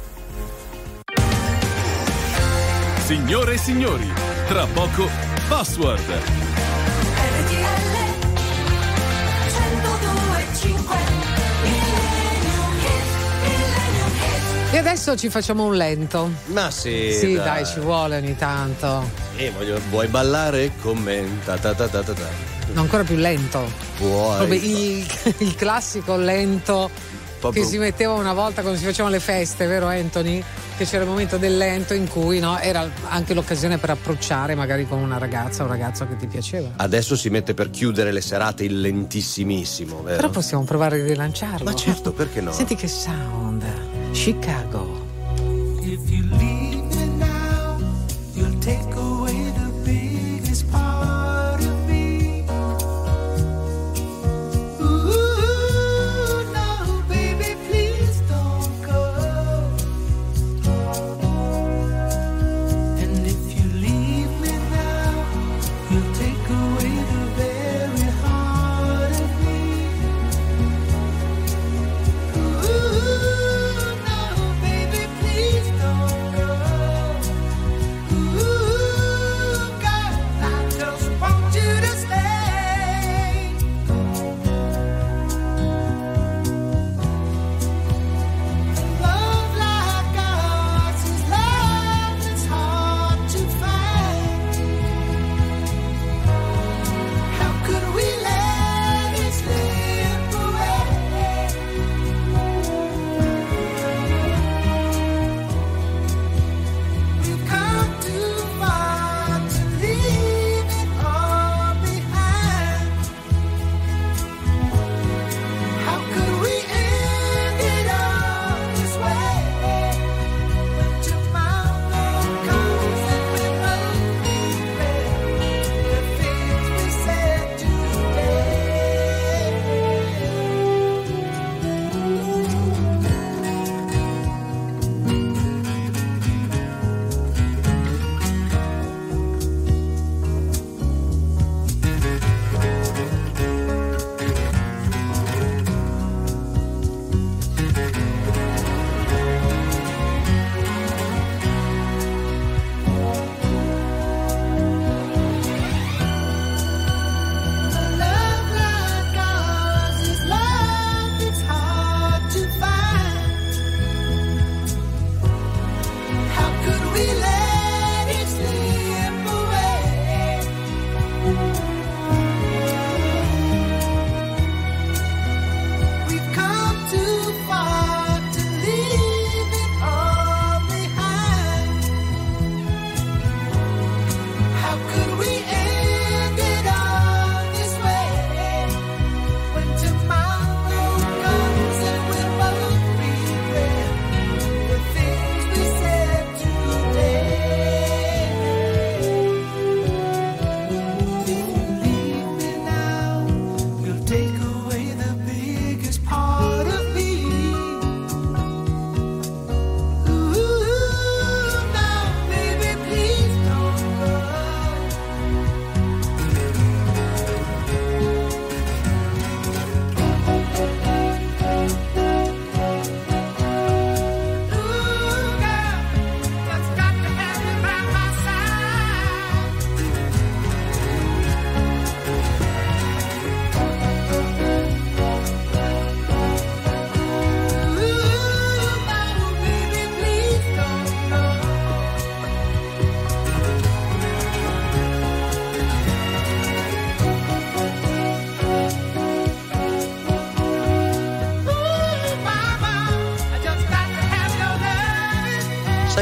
Signore 3.06 3.54
e 3.54 3.58
signori, 3.58 4.12
tra 4.48 4.66
poco 4.68 5.08
Password. 5.48 6.22
E 14.70 14.78
adesso 14.78 15.16
ci 15.16 15.30
facciamo 15.30 15.64
un 15.66 15.76
lento. 15.76 16.30
Ma 16.48 16.70
sì. 16.70 17.14
Sì, 17.14 17.36
dai, 17.36 17.66
ci 17.66 17.80
vuole 17.80 18.18
ogni 18.18 18.36
tanto. 18.36 19.10
Eh, 19.38 19.50
voglio- 19.52 19.80
vuoi 19.90 20.08
ballare 20.08 20.72
con 20.82 20.98
me? 20.98 21.26
Ta 21.46 21.58
ta 21.58 21.74
ta 21.74 21.88
ta 21.88 22.04
ta 22.04 22.14
ta. 22.14 22.57
No, 22.73 22.81
ancora 22.81 23.03
più 23.03 23.15
lento. 23.15 23.69
Proprio 23.98 24.53
il, 24.53 25.06
il 25.39 25.56
classico 25.56 26.15
lento 26.18 26.89
Proprio- 27.39 27.64
che 27.64 27.69
si 27.69 27.77
metteva 27.77 28.14
una 28.14 28.34
volta 28.34 28.61
quando 28.61 28.80
si 28.80 28.85
facevano 28.85 29.14
le 29.14 29.19
feste, 29.19 29.65
vero 29.68 29.88
Anthony? 29.88 30.44
Che 30.77 30.85
c'era 30.85 31.03
il 31.03 31.10
momento 31.10 31.38
del 31.38 31.57
lento 31.57 31.95
in 31.95 32.07
cui 32.07 32.39
no, 32.39 32.60
era 32.60 32.88
anche 33.07 33.34
l'occasione 33.34 33.80
per 33.80 33.89
approcciare 33.91 34.53
magari 34.53 34.88
con 34.88 34.99
una 34.99 35.18
ragazza 35.18 35.64
o 35.64 35.65
un 35.65 35.72
ragazzo 35.72 36.07
che 36.07 36.15
ti 36.18 36.27
piaceva. 36.27 36.69
Adesso 36.76 37.15
si 37.15 37.30
mette 37.30 37.56
per 37.56 37.72
chiudere 37.72 38.11
le 38.11 38.22
serate 38.22 38.64
il 38.64 38.80
lentissimissimo, 38.80 40.03
vero? 40.03 40.18
Però 40.18 40.30
possiamo 40.30 40.64
provare 40.64 41.02
a 41.02 41.03
rilanciarlo. 41.03 41.64
Ma 41.64 41.73
certo, 41.76 42.11
perché 42.11 42.41
no? 42.41 42.52
Senti 42.52 42.76
che 42.76 42.88
sound. 42.88 43.64
Chicago. 44.11 45.06
If 45.81 46.10
you 46.10 46.27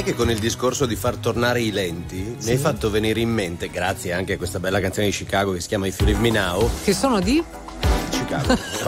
che 0.06 0.14
con 0.14 0.30
il 0.30 0.38
discorso 0.38 0.86
di 0.86 0.96
far 0.96 1.16
tornare 1.18 1.62
i 1.62 1.72
lenti 1.72 2.38
mi 2.44 2.52
hai 2.52 2.58
fatto 2.58 2.92
venire 2.92 3.20
in 3.22 3.30
mente, 3.30 3.72
grazie 3.72 4.14
anche 4.14 4.34
a 4.34 4.38
questa 4.38 4.60
bella 4.60 4.80
canzone 4.80 5.08
di 5.08 5.12
Chicago 5.12 5.52
che 5.52 5.62
si 5.62 5.68
chiama 5.68 5.88
If 5.88 6.00
You 6.00 6.10
Leave 6.10 6.22
Me 6.22 6.30
Now, 6.30 6.70
Che 6.84 6.94
sono 6.94 7.20
di? 7.20 7.44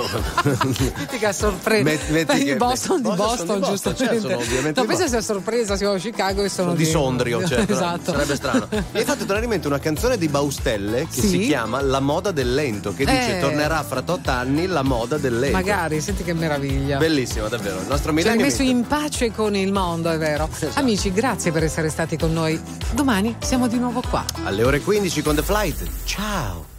Chicago. 0.01 0.89
Metti 0.97 1.17
che 1.17 1.25
a 1.25 1.33
sorpresa. 1.33 1.83
Met- 1.83 2.09
metti 2.09 2.37
che- 2.37 2.43
di 2.43 2.55
Boston, 2.55 2.97
di 2.97 3.03
Boston, 3.03 3.17
Boston, 3.17 3.55
di 3.55 3.59
Boston, 3.61 3.93
giustamente. 3.93 4.05
certo, 4.05 4.27
sono 4.29 4.37
ovviamente 4.41 4.81
no, 4.81 4.87
pensa 4.87 5.07
sia 5.07 5.21
sorpresa, 5.21 5.75
siamo 5.77 5.93
a 5.93 5.97
Chicago 5.97 6.43
e 6.43 6.49
sono 6.49 6.73
di 6.75 6.85
Sondrio, 6.85 7.43
cioè, 7.47 7.65
esatto. 7.67 8.11
sarebbe 8.11 8.35
strano. 8.35 8.67
Mi 8.69 8.83
hai 8.99 9.03
fatto 9.05 9.19
tornare 9.19 9.43
in 9.43 9.49
mente 9.49 9.67
una 9.67 9.79
canzone 9.79 10.17
di 10.17 10.27
Baustelle 10.27 11.07
che 11.11 11.21
Sì? 11.21 11.27
si 11.27 11.39
chiama 11.39 11.81
La 11.81 11.99
moda 11.99 12.31
del 12.31 12.53
lento, 12.53 12.93
che 12.93 13.05
dice 13.05 13.37
Eh. 13.37 13.41
tornerà 13.41 13.83
fra 13.83 14.01
tot 14.01 14.27
anni 14.27 14.67
la 14.67 14.83
moda 14.83 15.17
del 15.17 15.39
lento. 15.39 15.57
Magari, 15.57 16.01
senti 16.01 16.23
che 16.23 16.33
meraviglia. 16.33 16.97
Bellissimo, 16.97 17.47
davvero. 17.47 17.79
Il 17.81 17.87
nostro 17.87 18.15
Ci 18.17 18.27
hai 18.27 18.37
messo 18.37 18.61
in 18.61 18.85
pace 18.87 19.31
con 19.31 19.55
il 19.55 19.71
mondo, 19.71 20.09
è 20.11 20.17
vero. 20.17 20.49
Esatto. 20.51 20.79
Amici, 20.79 21.11
grazie 21.11 21.51
per 21.51 21.63
essere 21.63 21.89
stati 21.89 22.17
con 22.17 22.33
noi. 22.33 22.59
Domani 22.91 23.35
siamo 23.39 23.67
di 23.67 23.77
nuovo 23.77 24.01
qua. 24.09 24.23
Alle 24.43 24.63
ore 24.63 24.79
15 24.79 25.21
con 25.21 25.35
The 25.35 25.43
Flight. 25.43 25.83
Ciao. 26.05 26.75